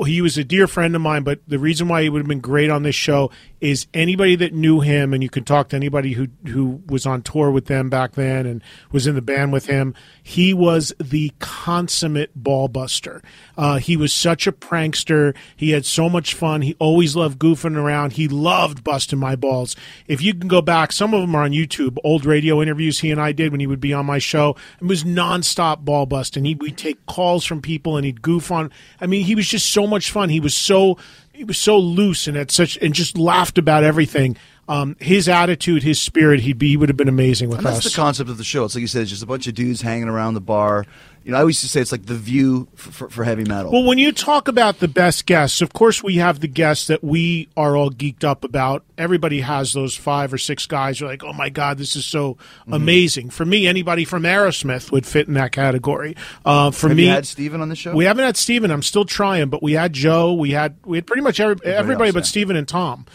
[0.06, 2.40] he was a dear friend of mine, but the reason why he would have been
[2.40, 3.30] great on this show
[3.62, 7.22] is anybody that knew him, and you could talk to anybody who who was on
[7.22, 8.60] tour with them back then and
[8.90, 9.94] was in the band with him.
[10.20, 13.22] He was the consummate ball buster.
[13.56, 15.36] Uh, he was such a prankster.
[15.54, 16.62] He had so much fun.
[16.62, 18.14] He always loved goofing around.
[18.14, 19.76] He loved busting my balls.
[20.08, 21.98] If you can go back, some of them are on YouTube.
[22.02, 24.56] Old radio interviews he and I did when he would be on my show.
[24.80, 26.44] It was nonstop ball busting.
[26.44, 28.72] He would take calls from people and he'd goof on.
[29.00, 30.30] I mean, he was just so much fun.
[30.30, 30.98] He was so
[31.42, 34.36] he was so loose and had such and just laughed about everything.
[34.68, 37.78] Um, his attitude, his spirit, he'd be he would have been amazing with And that's
[37.78, 37.92] us.
[37.92, 38.64] the concept of the show.
[38.64, 40.86] It's like you said, it's just a bunch of dudes hanging around the bar.
[41.24, 43.44] You know, I always used to say it's like the view for, for, for heavy
[43.44, 43.70] metal.
[43.70, 47.02] Well, when you talk about the best guests, of course, we have the guests that
[47.04, 48.84] we are all geeked up about.
[48.98, 52.04] Everybody has those five or six guys who are like, oh my God, this is
[52.06, 52.72] so Mm-hmm.
[52.72, 53.30] amazing.
[53.30, 56.16] For me, anybody from Aerosmith would fit in that category.
[56.44, 57.94] Uh, for Have me, you had Steven on the show?
[57.94, 58.70] we haven't had Steven.
[58.70, 60.32] I'm still trying, but we had Joe.
[60.34, 62.28] We had we had pretty much every, everybody else, but yeah.
[62.28, 63.06] Steven and Tom.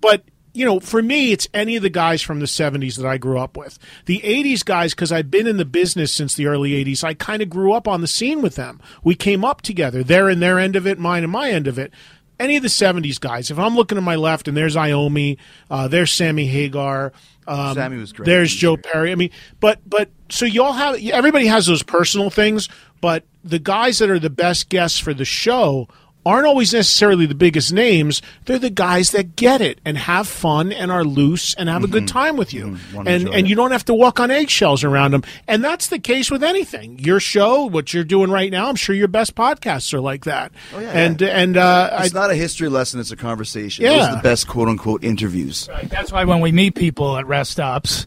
[0.00, 0.22] But
[0.56, 3.38] you know, for me, it's any of the guys from the 70s that I grew
[3.38, 3.78] up with.
[4.06, 7.42] The 80s guys, because I've been in the business since the early 80s, I kind
[7.42, 8.80] of grew up on the scene with them.
[9.04, 10.02] We came up together.
[10.02, 11.92] They're in their end of it, mine and my end of it.
[12.40, 15.36] Any of the 70s guys, if I'm looking to my left and there's Iommi,
[15.70, 17.12] uh, there's Sammy Hagar,
[17.46, 18.26] um, Sammy was great.
[18.26, 18.76] There's Joe.
[18.76, 19.12] Perry.
[19.12, 19.30] I mean,
[19.60, 22.68] but but so y'all have everybody has those personal things,
[23.00, 25.88] but the guys that are the best guests for the show
[26.26, 28.20] aren't always necessarily the biggest names.
[28.44, 31.88] They're the guys that get it and have fun and are loose and have a
[31.88, 32.76] good time with you.
[32.92, 33.48] Wanna And and it.
[33.48, 35.22] you don't have to walk on eggshells around them.
[35.48, 36.98] And that's the case with anything.
[36.98, 40.52] Your show, what you're doing right now, I'm sure your best podcasts are like that.
[40.74, 43.84] Oh, yeah, and and uh, I, It's not a history lesson; it's a conversation.
[43.84, 43.90] Yeah.
[43.96, 45.68] Those are the best quote unquote interviews.
[45.70, 45.88] Right.
[45.88, 48.04] That's why when we meet people at rest stops,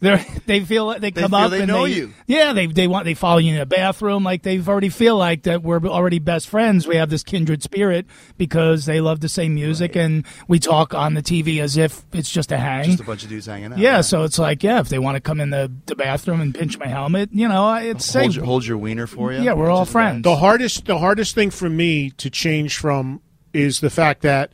[0.00, 2.14] They're, they feel like they come feel up they and know they, you.
[2.26, 4.22] Yeah, they they want they follow you in the bathroom.
[4.22, 6.86] Like they've already feel like that we're already best friends.
[6.86, 11.14] We have this kindred spirit because they love the same music and we talk on
[11.14, 12.84] the TV as if it's just a hang.
[12.84, 13.78] Just a bunch of dudes hanging out.
[13.78, 16.54] yeah, so it's like yeah, if they want to come in the, the bathroom and
[16.54, 18.36] pinch my helmet, you know, it's hold safe.
[18.36, 19.40] your, hold your wiener for you.
[19.42, 20.22] Yeah, we're all Just friends.
[20.22, 23.20] The hardest the hardest thing for me to change from
[23.52, 24.50] is the fact that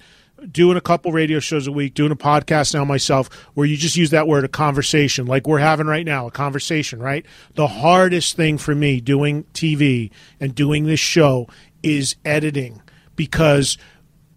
[0.51, 3.97] doing a couple radio shows a week, doing a podcast now myself, where you just
[3.97, 7.24] use that word a conversation, like we're having right now, a conversation, right?
[7.55, 11.49] The hardest thing for me doing TV and doing this show
[11.82, 12.82] is editing
[13.16, 13.78] because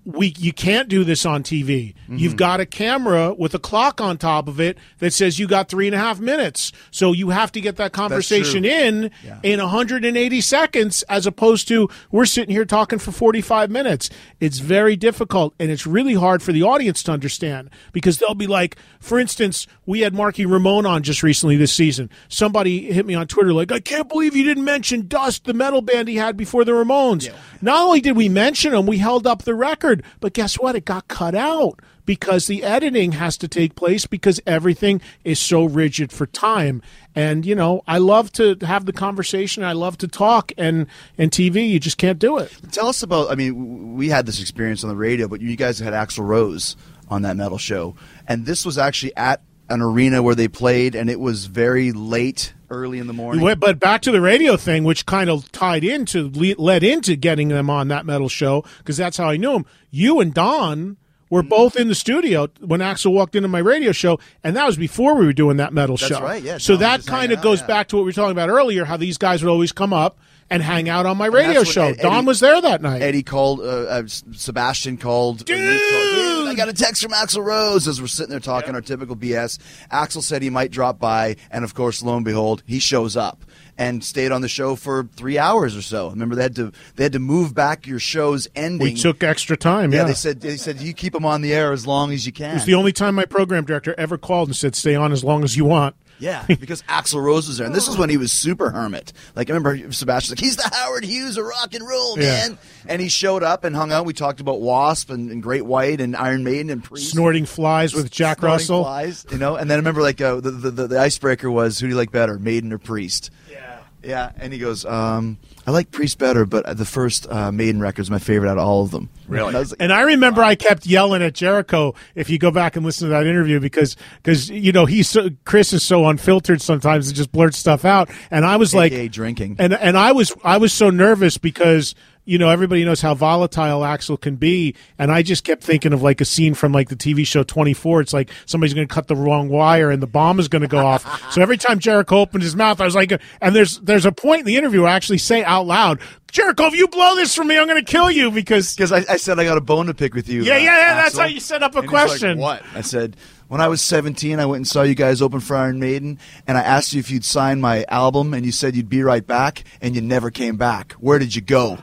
[0.07, 1.93] we you can't do this on TV.
[2.07, 2.37] You've mm-hmm.
[2.37, 5.85] got a camera with a clock on top of it that says you got three
[5.85, 6.71] and a half minutes.
[6.91, 9.11] So you have to get that conversation in
[9.43, 14.09] in 180 seconds, as opposed to we're sitting here talking for 45 minutes.
[14.39, 18.47] It's very difficult, and it's really hard for the audience to understand because they'll be
[18.47, 22.09] like, for instance, we had Marky Ramone on just recently this season.
[22.29, 25.81] Somebody hit me on Twitter like, I can't believe you didn't mention Dust, the metal
[25.81, 27.29] band he had before the Ramones.
[27.61, 30.75] Not only did we mention them, we held up the record, but guess what?
[30.75, 35.65] It got cut out because the editing has to take place because everything is so
[35.65, 36.81] rigid for time.
[37.13, 39.63] And you know, I love to have the conversation.
[39.63, 40.87] I love to talk, and
[41.17, 42.51] and TV, you just can't do it.
[42.71, 43.29] Tell us about.
[43.29, 46.75] I mean, we had this experience on the radio, but you guys had Axl Rose
[47.09, 47.95] on that metal show,
[48.27, 52.53] and this was actually at an arena where they played, and it was very late,
[52.69, 53.43] early in the morning.
[53.59, 57.47] But back to the radio thing, which kind of tied into le- led into getting
[57.49, 59.65] them on that metal show because that's how I knew them.
[59.91, 60.97] You and Don
[61.29, 61.49] were Mm-hmm.
[61.49, 65.15] both in the studio when Axl walked into my radio show, and that was before
[65.15, 66.21] we were doing that metal That's show.
[66.21, 67.67] right, yeah, So Don that kind of goes yeah.
[67.67, 70.17] back to what we were talking about earlier, how these guys would always come up
[70.49, 71.87] and hang out on my radio show.
[71.87, 73.01] Ed- Don Eddie- was there that night.
[73.01, 75.43] Eddie called, uh, uh, Sebastian called.
[75.43, 76.36] Dude!
[76.57, 78.75] Nick called, "Dude, I got a text from Axl Rose as we're sitting there talking
[78.75, 79.57] our typical BS.
[79.91, 83.43] Axl said he might drop by, and of course, lo and behold, he shows up
[83.77, 86.09] and stayed on the show for three hours or so.
[86.09, 88.79] Remember, they had to they had to move back your show's ending.
[88.83, 89.91] we took extra time.
[89.93, 92.25] yeah, Yeah, they said they said you keep them on the air as long as
[92.25, 92.51] you can.
[92.51, 95.23] it was the only time my program director ever called and said, "Stay on as
[95.23, 98.17] long as you want." Yeah, because Axl Rose was there, and this is when he
[98.17, 99.13] was super hermit.
[99.35, 102.47] Like I remember Sebastian's like, he's the Howard Hughes of rock and roll, Yeah.
[102.47, 102.57] man.
[102.87, 104.05] And he showed up and hung out.
[104.05, 107.11] We talked about Wasp and, and Great White and Iron Maiden and Priest.
[107.11, 108.83] Snorting flies with Jack Snorting Russell.
[108.83, 109.55] flies, you know.
[109.57, 111.97] And then I remember like uh, the, the the the icebreaker was, who do you
[111.97, 113.29] like better, Maiden or Priest?
[113.51, 113.66] Yeah.
[114.07, 115.37] Yeah, and he goes, um,
[115.67, 118.65] I like Priest better, but the first uh, Maiden record is my favorite out of
[118.65, 119.09] all of them.
[119.27, 119.49] Really?
[119.49, 122.77] And I like, And I remember I kept yelling at Jericho if you go back
[122.77, 126.61] and listen to that interview because because you know he's so, Chris is so unfiltered
[126.61, 129.57] sometimes and just blurts stuff out and I was like drinking.
[129.59, 131.93] and and I was I was so nervous because
[132.27, 136.01] you know everybody knows how volatile Axl can be and I just kept thinking of
[136.03, 139.07] like a scene from like the TV show 24 it's like somebody's going to cut
[139.07, 142.17] the wrong wire and the bomb is going to go off so every time Jericho
[142.17, 143.11] opened his mouth I was like
[143.41, 145.99] and there's there's a point in the interview where I actually say out loud
[146.31, 149.05] Jericho if you blow this for me I'm going to kill you because because I,
[149.09, 150.43] I said I got a bone to pick with you.
[150.43, 152.37] Yeah, yeah, yeah, that's how you set up a And he's like, question.
[152.37, 152.63] what?
[152.75, 153.15] I said
[153.47, 156.57] when I was 17, I went and saw you guys open for Iron Maiden, and
[156.57, 159.63] I asked you if you'd sign my album, and you said you'd be right back,
[159.81, 160.91] and you never came back.
[160.93, 161.77] Where did you go?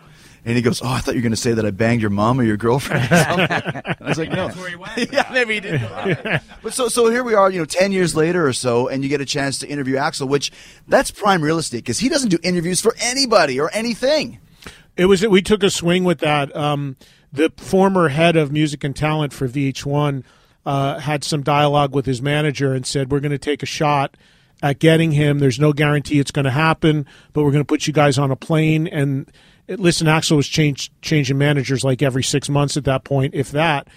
[0.47, 2.11] And he goes, "Oh, I thought you were going to say that I banged your
[2.11, 3.47] mom or your girlfriend." Or something.
[3.51, 4.97] I was like, "No." where he went.
[5.13, 5.81] yeah, maybe he did.
[6.63, 9.09] but so, so here we are, you know, ten years later or so, and you
[9.09, 10.53] get a chance to interview Axl, which
[10.87, 14.39] that's prime real estate because he doesn't do interviews for anybody or anything.
[14.97, 16.55] It was we took a swing with that.
[16.55, 16.97] Um,
[17.33, 20.23] the former head of music and talent for VH1
[20.67, 24.17] uh, had some dialogue with his manager and said, "We're going to take a shot
[24.63, 25.39] at getting him.
[25.39, 28.31] There's no guarantee it's going to happen, but we're going to put you guys on
[28.31, 29.33] a plane." And it,
[29.69, 33.89] listen, Axl was change, changing managers like every six months at that point, if that.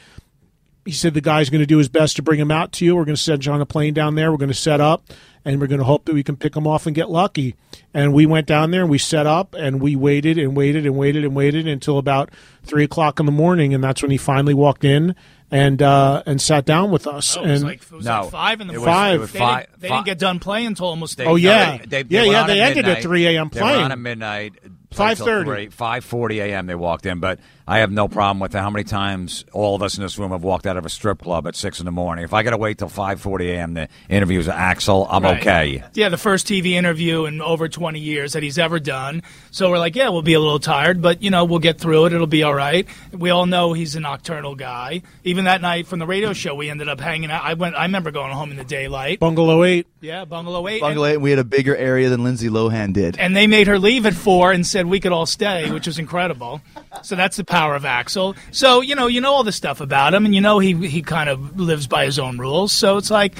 [0.85, 2.95] He said the guy's going to do his best to bring him out to you.
[2.95, 4.31] We're going to send you on a plane down there.
[4.31, 5.03] We're going to set up,
[5.43, 7.55] and we're going to hope that we can pick him off and get lucky.
[7.93, 10.95] And we went down there and we set up and we waited and waited and
[10.95, 12.29] waited and waited until about
[12.63, 15.13] three o'clock in the morning, and that's when he finally walked in
[15.51, 17.35] and uh, and sat down with us.
[17.35, 18.85] Oh, it and was like, it was No, like five in the morning.
[18.85, 19.19] Five.
[19.19, 21.17] was They, five- didn't, they five- didn't get done playing until almost.
[21.17, 21.77] They- Oh, no, yeah.
[21.79, 23.49] they- they- Yeah, yeah, they ended at 3 a.m.
[23.51, 23.83] They were playing.
[23.83, 24.53] on at midnight.
[24.97, 25.71] 5:30.
[25.71, 26.65] Five forty a.m.
[26.67, 28.59] They walked in, but I have no problem with it.
[28.59, 31.19] How many times all of us in this room have walked out of a strip
[31.21, 32.23] club at six in the morning?
[32.23, 33.75] If I got to wait till five forty a.m.
[33.75, 35.39] to interview Axl, I'm Right.
[35.41, 35.83] okay.
[35.93, 39.23] Yeah, the first TV interview in over 20 years that he's ever done.
[39.51, 42.05] So we're like, yeah, we'll be a little tired, but you know, we'll get through
[42.05, 42.13] it.
[42.13, 42.87] It'll be all right.
[43.11, 45.01] We all know he's a nocturnal guy.
[45.23, 47.43] Even that night from the radio show, we ended up hanging out.
[47.43, 47.75] I went.
[47.75, 49.19] I remember going home in the daylight.
[49.19, 49.87] Bungalow Eight.
[50.01, 50.81] Yeah, Bungalow Eight.
[50.81, 53.17] Bungalow, and we had a bigger area than Lindsay Lohan did.
[53.19, 55.99] and they made her leave at four and said we could all stay, which was
[55.99, 56.61] incredible.
[57.03, 58.35] So that's the power of Axl.
[58.51, 61.01] So you know, you know all the stuff about him, and you know he he
[61.01, 62.71] kind of lives by his own rules.
[62.71, 63.35] So it's like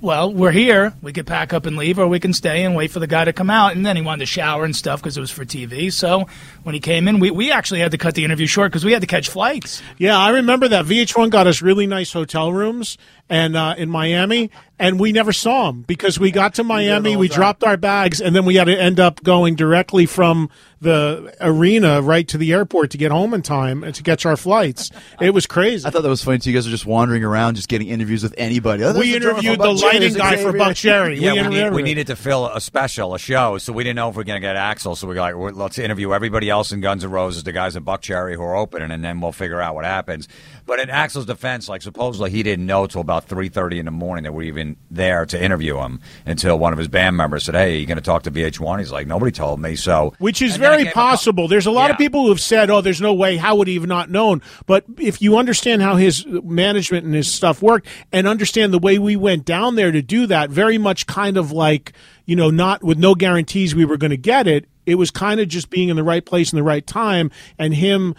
[0.00, 0.94] well, we're here.
[1.02, 3.24] We could pack up and leave, or we can stay and wait for the guy
[3.24, 3.74] to come out.
[3.74, 5.92] And then he wanted to shower and stuff because it was for TV.
[5.92, 6.26] So
[6.62, 8.92] when he came in, we, we actually had to cut the interview short because we
[8.92, 9.82] had to catch flights.
[9.98, 10.86] Yeah, I remember that.
[10.86, 12.98] VH1 got us really nice hotel rooms
[13.28, 17.28] and uh, in Miami, and we never saw him because we got to Miami, we
[17.28, 20.50] dropped our bags, and then we had to end up going directly from
[20.80, 24.36] the arena right to the airport to get home in time and to catch our
[24.36, 24.90] flights.
[25.20, 25.86] It was crazy.
[25.86, 26.50] I thought that was funny too.
[26.50, 28.84] You guys are just wandering around, just getting interviews with anybody.
[28.84, 31.18] Oh, we interviewed the lighting guy for Buckcherry.
[31.18, 34.10] Yeah, we, need, we needed to fill a special, a show, so we didn't know
[34.10, 34.96] if we were going to get Axl.
[34.96, 37.84] So we were like, let's interview everybody else in Guns N' Roses, the guys at
[37.84, 40.28] Buckcherry who are opening, and then we'll figure out what happens.
[40.66, 43.90] But in Axl's defense, like supposedly he didn't know till about three thirty in the
[43.90, 47.54] morning that we're even there to interview him until one of his band members said,
[47.54, 50.56] "Hey, you going to talk to VH1?" He's like, "Nobody told me." So, Which is
[50.56, 51.48] very up- possible.
[51.48, 53.36] There's a lot of people who have said, "Oh, there's no way.
[53.36, 57.32] How would he have not known?" But if you understand how his management and his
[57.32, 61.06] stuff worked, and understand the way we went down there to do that, very much
[61.06, 61.92] kind of like
[62.26, 64.66] you know, not with no guarantees we were going to get it.
[64.86, 67.74] It was kind of just being in the right place in the right time, and
[67.74, 68.14] him.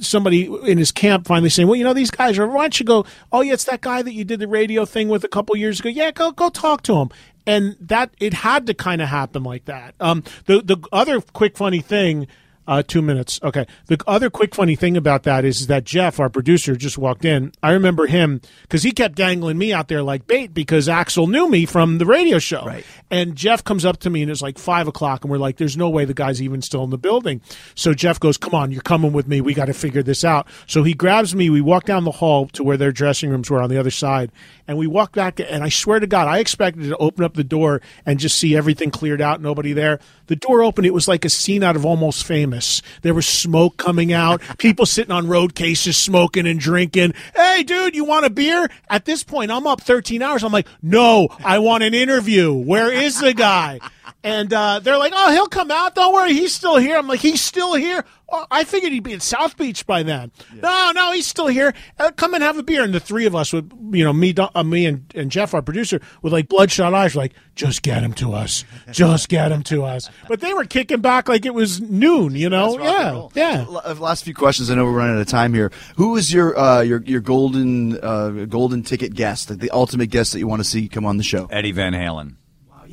[0.00, 2.46] Somebody in his camp finally saying, "Well, you know, these guys are.
[2.48, 3.06] Why don't you go?
[3.30, 5.78] Oh, yeah, it's that guy that you did the radio thing with a couple years
[5.78, 5.88] ago.
[5.88, 7.10] Yeah, go go talk to him."
[7.46, 9.94] And that it had to kind of happen like that.
[10.00, 12.26] Um, the the other quick funny thing
[12.68, 13.40] uh, two minutes.
[13.42, 13.66] Okay.
[13.86, 17.50] The other quick funny thing about that is that Jeff, our producer, just walked in.
[17.62, 21.48] I remember him because he kept dangling me out there like bait because Axl knew
[21.48, 22.64] me from the radio show.
[22.66, 22.84] Right.
[23.10, 25.78] And Jeff comes up to me and it's like five o'clock, and we're like, "There's
[25.78, 27.40] no way the guy's even still in the building."
[27.74, 29.40] So Jeff goes, "Come on, you're coming with me.
[29.40, 31.48] We got to figure this out." So he grabs me.
[31.48, 34.30] We walk down the hall to where their dressing rooms were on the other side,
[34.66, 35.40] and we walk back.
[35.40, 38.54] And I swear to God, I expected to open up the door and just see
[38.54, 40.00] everything cleared out, nobody there.
[40.26, 40.86] The door opened.
[40.86, 42.57] It was like a scene out of Almost Famous.
[43.02, 47.14] There was smoke coming out, people sitting on road cases smoking and drinking.
[47.34, 48.68] Hey, dude, you want a beer?
[48.88, 50.42] At this point, I'm up 13 hours.
[50.42, 52.52] I'm like, no, I want an interview.
[52.52, 53.80] Where is the guy?
[54.24, 55.94] And uh, they're like, oh, he'll come out.
[55.94, 56.96] Don't worry, he's still here.
[56.96, 58.04] I'm like, he's still here.
[58.30, 60.32] Oh, I figured he'd be in South Beach by then.
[60.52, 61.72] No, no, he's still here.
[61.98, 62.82] Uh, come and have a beer.
[62.82, 65.62] And the three of us, would, you know, me, uh, me, and, and Jeff, our
[65.62, 69.84] producer, with like bloodshot eyes, like, just get him to us, just get him to
[69.84, 70.10] us.
[70.26, 72.76] But they were kicking back like it was noon, you know?
[72.76, 73.92] That's rock and Yeah, yeah.
[73.94, 74.70] So, last few questions.
[74.70, 75.72] I know we're running out of time here.
[75.96, 80.32] Who is your uh, your your golden uh, golden ticket guest, like the ultimate guest
[80.32, 81.46] that you want to see come on the show?
[81.46, 82.34] Eddie Van Halen.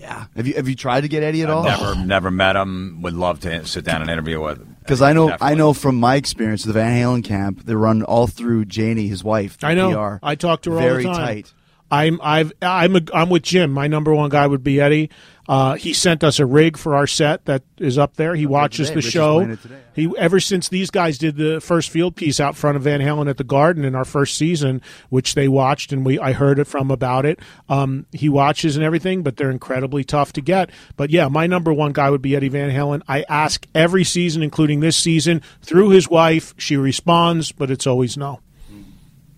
[0.05, 0.25] Yeah.
[0.35, 1.63] Have you have you tried to get Eddie at all?
[1.63, 3.01] Never, never met him.
[3.01, 4.59] Would love to sit down and interview with.
[4.59, 4.75] him.
[4.81, 8.27] Because I know I know from my experience, the Van Halen camp, they run all
[8.27, 9.57] through Janie, his wife.
[9.63, 9.91] I know.
[10.19, 10.23] PR.
[10.23, 11.27] I talk to her Very all the time.
[11.27, 11.53] tight.
[11.91, 13.71] I'm I've I'm a, I'm with Jim.
[13.71, 15.09] My number one guy would be Eddie.
[15.47, 18.33] Uh, he sent us a rig for our set that is up there.
[18.33, 19.01] He watches today.
[19.01, 19.33] the Rich show.
[19.35, 19.81] playing it today.
[19.93, 23.29] He ever since these guys did the first field piece out front of Van Halen
[23.29, 26.65] at the Garden in our first season, which they watched and we I heard it
[26.65, 27.39] from about it.
[27.69, 30.71] Um, he watches and everything, but they're incredibly tough to get.
[30.97, 33.03] But yeah, my number one guy would be Eddie Van Halen.
[33.07, 36.55] I ask every season, including this season, through his wife.
[36.57, 38.39] She responds, but it's always no.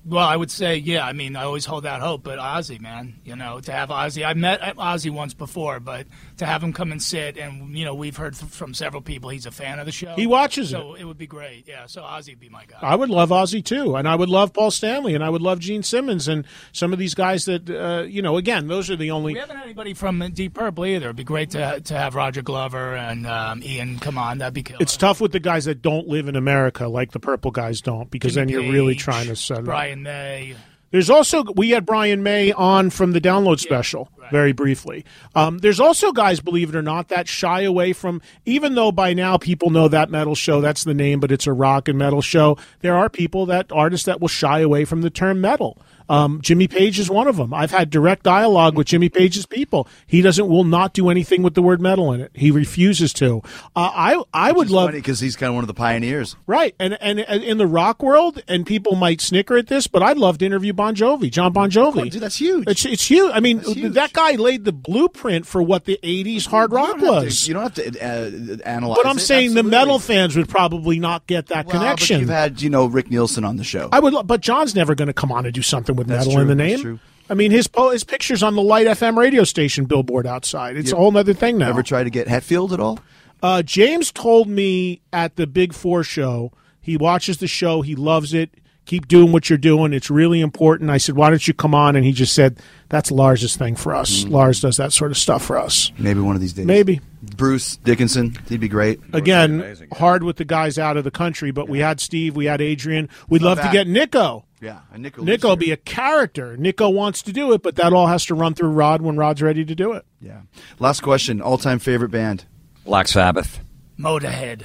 [0.08, 1.06] Well, I would say, yeah.
[1.06, 4.26] I mean, I always hold out hope, but Ozzy, man, you know, to have Ozzy,
[4.26, 7.94] I met Ozzy once before, but to have him come and sit, and you know,
[7.94, 10.14] we've heard from several people he's a fan of the show.
[10.16, 10.78] He watches it.
[10.78, 11.04] so it.
[11.04, 11.68] would be great.
[11.68, 12.78] Yeah, so Ozzy would be my guy.
[12.82, 15.60] I would love Ozzy too, and I would love Paul Stanley, and I would love
[15.60, 18.38] Gene Simmons, and some of these guys that uh, you know.
[18.38, 19.34] Again, those are the only.
[19.34, 21.08] we haven't had anybody from Deep Purple either.
[21.08, 24.38] It'd be great to to have Roger Glover and um, Ian come on.
[24.38, 24.78] That'd be killer.
[24.80, 28.10] It's tough with the guys that don't live in America, like the Purple guys don't,
[28.10, 29.66] because Jimmy then you're really trying to set it.
[30.04, 30.56] Brian May.
[30.92, 35.06] There's also we had Brian May on from the download special very briefly.
[35.36, 38.22] Um, there's also guys, believe it or not, that shy away from.
[38.46, 41.54] Even though by now people know that metal show, that's the name, but it's a
[41.54, 42.58] rock and metal show.
[42.82, 45.78] There are people that artists that will shy away from the term metal.
[46.10, 47.54] Um, Jimmy Page is one of them.
[47.54, 49.88] I've had direct dialogue with Jimmy Page's people.
[50.06, 52.32] He doesn't will not do anything with the word metal in it.
[52.34, 53.42] He refuses to.
[53.76, 56.36] Uh, I I would love because he's kind of one of the pioneers.
[56.46, 60.02] Right, and, and and in the rock world, and people might snicker at this, but
[60.02, 62.02] I'd love to interview Bon Jovi, John Bon Jovi.
[62.02, 62.68] Oh, dude, that's huge.
[62.68, 63.32] It's it's huge.
[63.34, 63.94] I mean, huge.
[63.94, 67.48] that guy laid the blueprint for what the '80s hard rock to- was.
[67.48, 68.98] you don't have to uh, analyze.
[69.02, 69.22] But I'm it.
[69.22, 72.20] saying the metal fans would probably not get that Well, but connection.
[72.22, 73.90] you've had you know Rick Nielsen on the show.
[73.92, 76.42] I would, but John's never going to come on and do something with That's metal
[76.42, 76.82] in true, the that's name.
[76.82, 77.00] true.
[77.30, 80.78] I mean, his po- his pictures on the Light FM radio station billboard outside.
[80.78, 81.70] It's a whole other thing now.
[81.70, 83.00] Ever try to get Hetfield at all?
[83.44, 88.34] Uh, James told me at the Big Four show, he watches the show, he loves
[88.34, 88.50] it.
[88.88, 89.92] Keep doing what you're doing.
[89.92, 90.90] It's really important.
[90.90, 91.98] I said, why don't you come on?
[91.98, 92.58] And he just said,
[92.88, 94.24] that's Lars's thing for us.
[94.24, 94.34] Mm-hmm.
[94.34, 95.92] Lars does that sort of stuff for us.
[95.98, 96.66] Maybe one of these days.
[96.66, 97.02] Maybe.
[97.22, 98.38] Bruce Dickinson.
[98.48, 99.02] He'd be great.
[99.12, 99.98] Again, amazing, yeah.
[99.98, 103.10] hard with the guys out of the country, but we had Steve, we had Adrian.
[103.28, 104.46] We'd love to get Nicko.
[104.62, 105.22] Yeah, and Nicko.
[105.22, 106.56] Nicko will be a character.
[106.56, 109.42] Nicko wants to do it, but that all has to run through Rod when Rod's
[109.42, 110.06] ready to do it.
[110.22, 110.44] Yeah.
[110.80, 111.42] Last question.
[111.42, 112.46] All-time favorite band.
[112.86, 113.60] Black Sabbath.
[114.00, 114.64] Motorhead.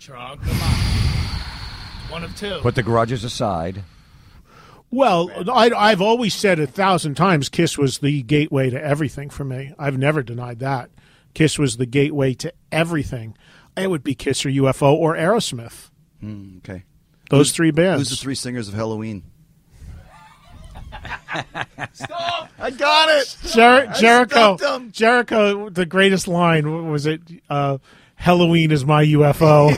[0.00, 1.27] Trunk 'em up.
[2.10, 2.58] One of two.
[2.60, 3.84] Put the grudges aside.
[4.90, 9.44] Well, I, I've always said a thousand times Kiss was the gateway to everything for
[9.44, 9.74] me.
[9.78, 10.90] I've never denied that.
[11.34, 13.36] Kiss was the gateway to everything.
[13.76, 15.90] It would be Kiss or UFO or Aerosmith.
[16.58, 16.84] Okay.
[17.30, 18.00] Those three bands.
[18.00, 19.22] Who's the three singers of Helloween?
[22.58, 23.36] I got it.
[23.44, 24.56] Jer- Jericho.
[24.56, 24.90] stumped 'em.
[24.92, 25.68] Jericho.
[25.68, 27.20] The greatest line was it.
[27.50, 27.78] Uh,
[28.20, 29.70] Helloween is my UFO.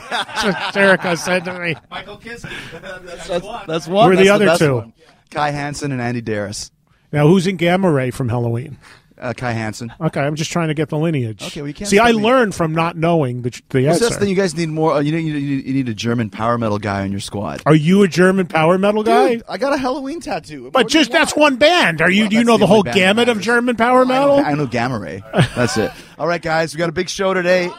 [0.73, 1.75] Jericho said to me.
[1.89, 2.49] Michael Kiske.
[3.05, 3.27] That's,
[3.67, 4.11] that's one.
[4.11, 4.75] Who are the That's other best two?
[4.75, 4.93] one.
[5.29, 6.71] Kai Hansen and Andi Deris.
[7.11, 8.75] Now, who's in Gamma Ray from Helloween?
[9.19, 9.93] Uh, Kai Hansen.
[10.01, 11.43] Okay, I'm just trying to get the lineage.
[11.43, 12.25] Okay, well, you can't See, I stop me.
[12.27, 13.99] learned from not knowing the, the So answer.
[14.05, 14.29] that's the thing.
[14.29, 14.93] You guys need more.
[14.95, 17.61] Uh, you, know, you, need, you need a German power metal guy on your squad.
[17.67, 19.35] Are you a German power metal guy?
[19.35, 20.63] Dude, I got a Helloween tattoo.
[20.63, 22.01] What But do just that's one band.
[22.01, 22.23] Are you?
[22.23, 23.43] Well, do you know the the whole only band that gamut of.
[23.43, 24.37] German power I metal?
[24.37, 25.21] know, I know Gamma Ray.
[25.55, 25.91] That's it.
[26.17, 27.69] All right, guys, we got a big show today.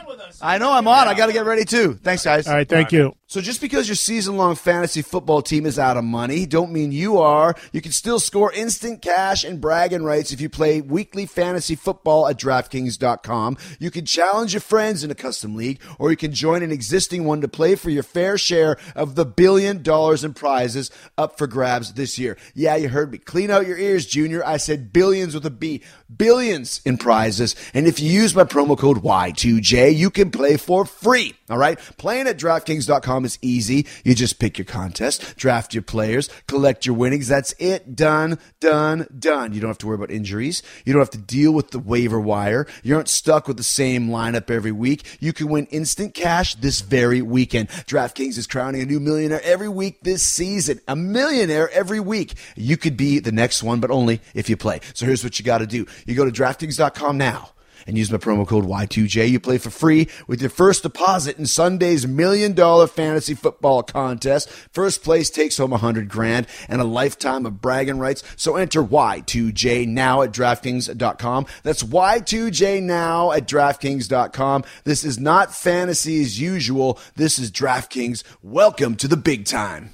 [0.43, 1.09] I know I'm on.
[1.09, 1.94] I got to get ready too.
[1.94, 2.47] Thanks, guys.
[2.48, 3.14] All right, thank you.
[3.33, 7.17] So just because your season-long fantasy football team is out of money, don't mean you
[7.17, 7.55] are.
[7.73, 12.29] You can still score instant cash and bragging rights if you play weekly fantasy football
[12.29, 13.57] at DraftKings.com.
[13.79, 17.25] You can challenge your friends in a custom league, or you can join an existing
[17.25, 21.47] one to play for your fair share of the billion dollars in prizes up for
[21.47, 22.37] grabs this year.
[22.55, 23.17] Yeah, you heard me.
[23.17, 24.45] Clean out your ears, Junior.
[24.45, 25.81] I said billions with a B.
[26.15, 27.57] Billions in prizes.
[27.73, 31.35] And if you use my promo code Y2J, you can play for free.
[31.49, 31.79] All right?
[31.97, 33.86] Playing at DraftKings.com is easy.
[34.05, 37.28] You just pick your contest, draft your players, collect your winnings.
[37.28, 37.94] That's it.
[37.94, 39.53] Done, done, done.
[39.53, 40.62] You don't have to worry about injuries.
[40.85, 42.66] You don't have to deal with the waiver wire.
[42.82, 45.19] You aren't stuck with the same lineup every week.
[45.20, 47.69] You can win instant cash this very weekend.
[47.69, 50.81] DraftKings is crowning a new millionaire every week this season.
[50.89, 52.35] A millionaire every week.
[52.57, 54.81] You could be the next one, but only if you play.
[54.94, 55.86] So here's what you got to do.
[56.07, 57.51] You go to DraftKings.com now
[57.87, 59.31] and use my promo code Y2J.
[59.31, 64.49] You play for free with your first deposit in Sunday's million dollar fantasy football contest.
[64.49, 68.23] First place takes home a hundred grand and a lifetime of bragging rights.
[68.37, 71.47] So enter Y2J now at DraftKings.com.
[71.63, 74.65] That's Y2J now at DraftKings.com.
[74.85, 76.99] This is not fantasy as usual.
[77.17, 78.23] This is DraftKings.
[78.43, 79.91] Welcome to the big time.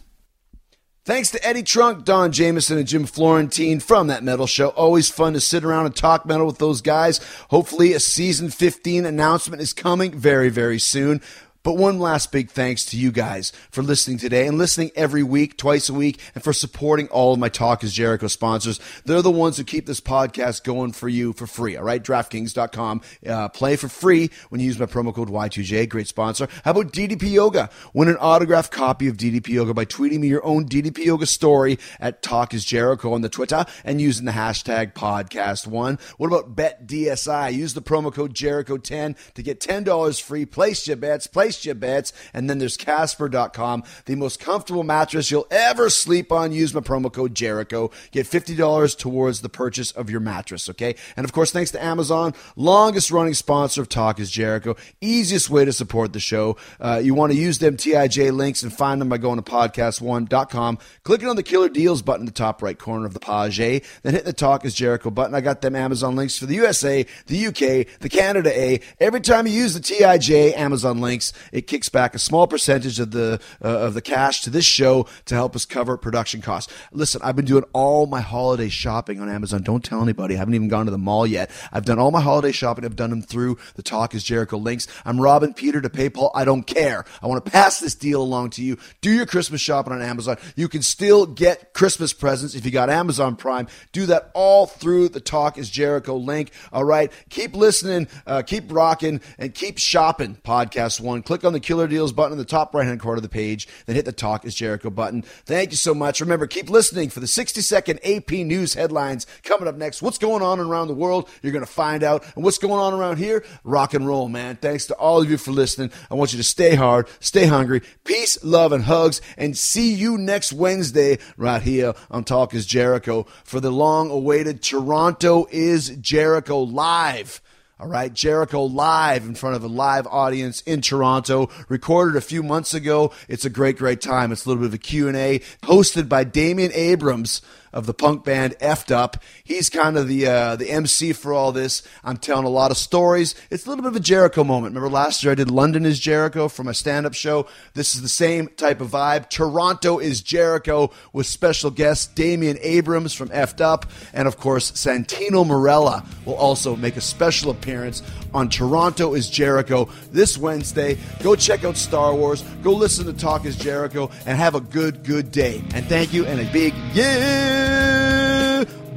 [1.09, 4.69] Thanks to Eddie Trunk, Don Jamieson, and Jim Florentine from that metal show.
[4.69, 7.19] Always fun to sit around and talk metal with those guys.
[7.49, 11.23] Hopefully, a season 15 announcement is coming very, very soon.
[11.63, 15.57] But one last big thanks to you guys for listening today and listening every week,
[15.57, 18.81] twice a week, and for supporting all of my Talk is Jericho sponsors.
[19.05, 22.03] They're the ones who keep this podcast going for you for free, all right?
[22.03, 23.01] DraftKings.com.
[23.27, 25.89] Uh, play for free when you use my promo code Y2J.
[25.89, 26.49] Great sponsor.
[26.65, 27.71] How about DDP Yoga?
[27.93, 31.79] Win an autographed copy of DDP Yoga by tweeting me your own DDP Yoga story
[31.99, 36.01] at Talk is Jericho on the Twitter and using the hashtag podcast1.
[36.19, 37.53] What about BetDSI?
[37.53, 40.47] Use the promo code Jericho10 to get $10 free.
[40.47, 42.13] Place your bets, place your bets.
[42.33, 46.53] And then there's Casper.com, the most comfortable mattress you'll ever sleep on.
[46.53, 47.91] Use my promo code Jericho.
[48.11, 50.95] Get $50 towards the purchase of your mattress, okay?
[51.17, 54.77] And of course, thanks to Amazon, longest running sponsor of Talk is Jericho.
[55.01, 56.57] Easiest way to support the show.
[56.81, 60.79] Uh, you want to use them TIJ links and find them by going to podcast1.com,
[61.03, 63.59] clicking on the killer deals button in the top right corner of the page,
[64.03, 65.35] then hit the Talk is Jericho button.
[65.35, 68.81] I got them Amazon links for the USA, the UK, the Canada A.
[69.01, 73.11] Every time you use the TIJ Amazon links, it kicks back a small percentage of
[73.11, 76.73] the uh, of the cash to this show to help us cover production costs.
[76.93, 79.63] Listen, I've been doing all my holiday shopping on Amazon.
[79.63, 80.35] Don't tell anybody.
[80.35, 81.51] I haven't even gone to the mall yet.
[81.73, 82.85] I've done all my holiday shopping.
[82.85, 84.87] I've done them through the Talk is Jericho links.
[85.05, 86.31] I'm robbing Peter to PayPal.
[86.35, 87.05] I don't care.
[87.23, 88.79] I want to pass this deal along to you.
[89.01, 90.37] Do your Christmas shopping on Amazon.
[90.57, 93.69] You can still get Christmas presents if you got Amazon Prime.
[93.93, 96.51] Do that all through the Talk is Jericho link.
[96.73, 97.13] All right.
[97.31, 100.37] Keep listening, uh, keep rocking, and keep shopping.
[100.45, 101.23] Podcast one.
[101.29, 103.69] Click on the Killer Deals button in the top right hand corner of the page,
[103.85, 105.21] then hit the Talk is Jericho button.
[105.21, 106.23] Thank you so much.
[106.23, 110.01] Remember, keep listening for the 60 second AP news headlines coming up next.
[110.01, 111.29] What's going on around the world?
[111.43, 112.25] You're going to find out.
[112.35, 113.45] And what's going on around here?
[113.63, 114.57] Rock and roll, man.
[114.57, 115.93] Thanks to all of you for listening.
[116.11, 117.83] I want you to stay hard, stay hungry.
[118.05, 119.21] Peace, love, and hugs.
[119.37, 124.63] And see you next Wednesday right here on Talk is Jericho for the long awaited
[124.63, 127.43] Toronto is Jericho live.
[127.81, 132.43] All right, Jericho live in front of a live audience in Toronto, recorded a few
[132.43, 133.13] months ago.
[133.29, 134.33] It's a great, great time.
[134.33, 137.41] It's a little bit of a Q&A hosted by Damian Abrams
[137.73, 139.23] of the punk band Effed Up.
[139.45, 141.83] He's kind of the uh, the MC for all this.
[142.05, 143.35] I'm telling a lot of stories.
[143.51, 144.75] It's a little bit of a Jericho moment.
[144.75, 147.47] Remember last year I did London is Jericho for my stand up show.
[147.75, 149.29] This is the same type of vibe.
[149.31, 155.45] Toronto is Jericho with special guests Damian Abrams from Effed Up, and of course Santino
[155.47, 158.03] Marella will also make a special appearance
[158.35, 160.99] on Toronto is Jericho this Wednesday.
[161.23, 162.43] Go check out Star Wars.
[162.63, 165.63] Go listen to Talk is Jericho and have a good, good day.
[165.75, 166.75] And thank you and a big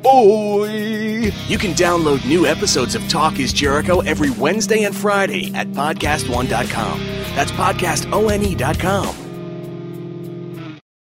[0.01, 1.31] boy.
[1.47, 6.99] You can download new episodes of Talk is Jericho every Wednesday and Friday at podcastone.com.
[7.35, 9.30] That's podcastone.com.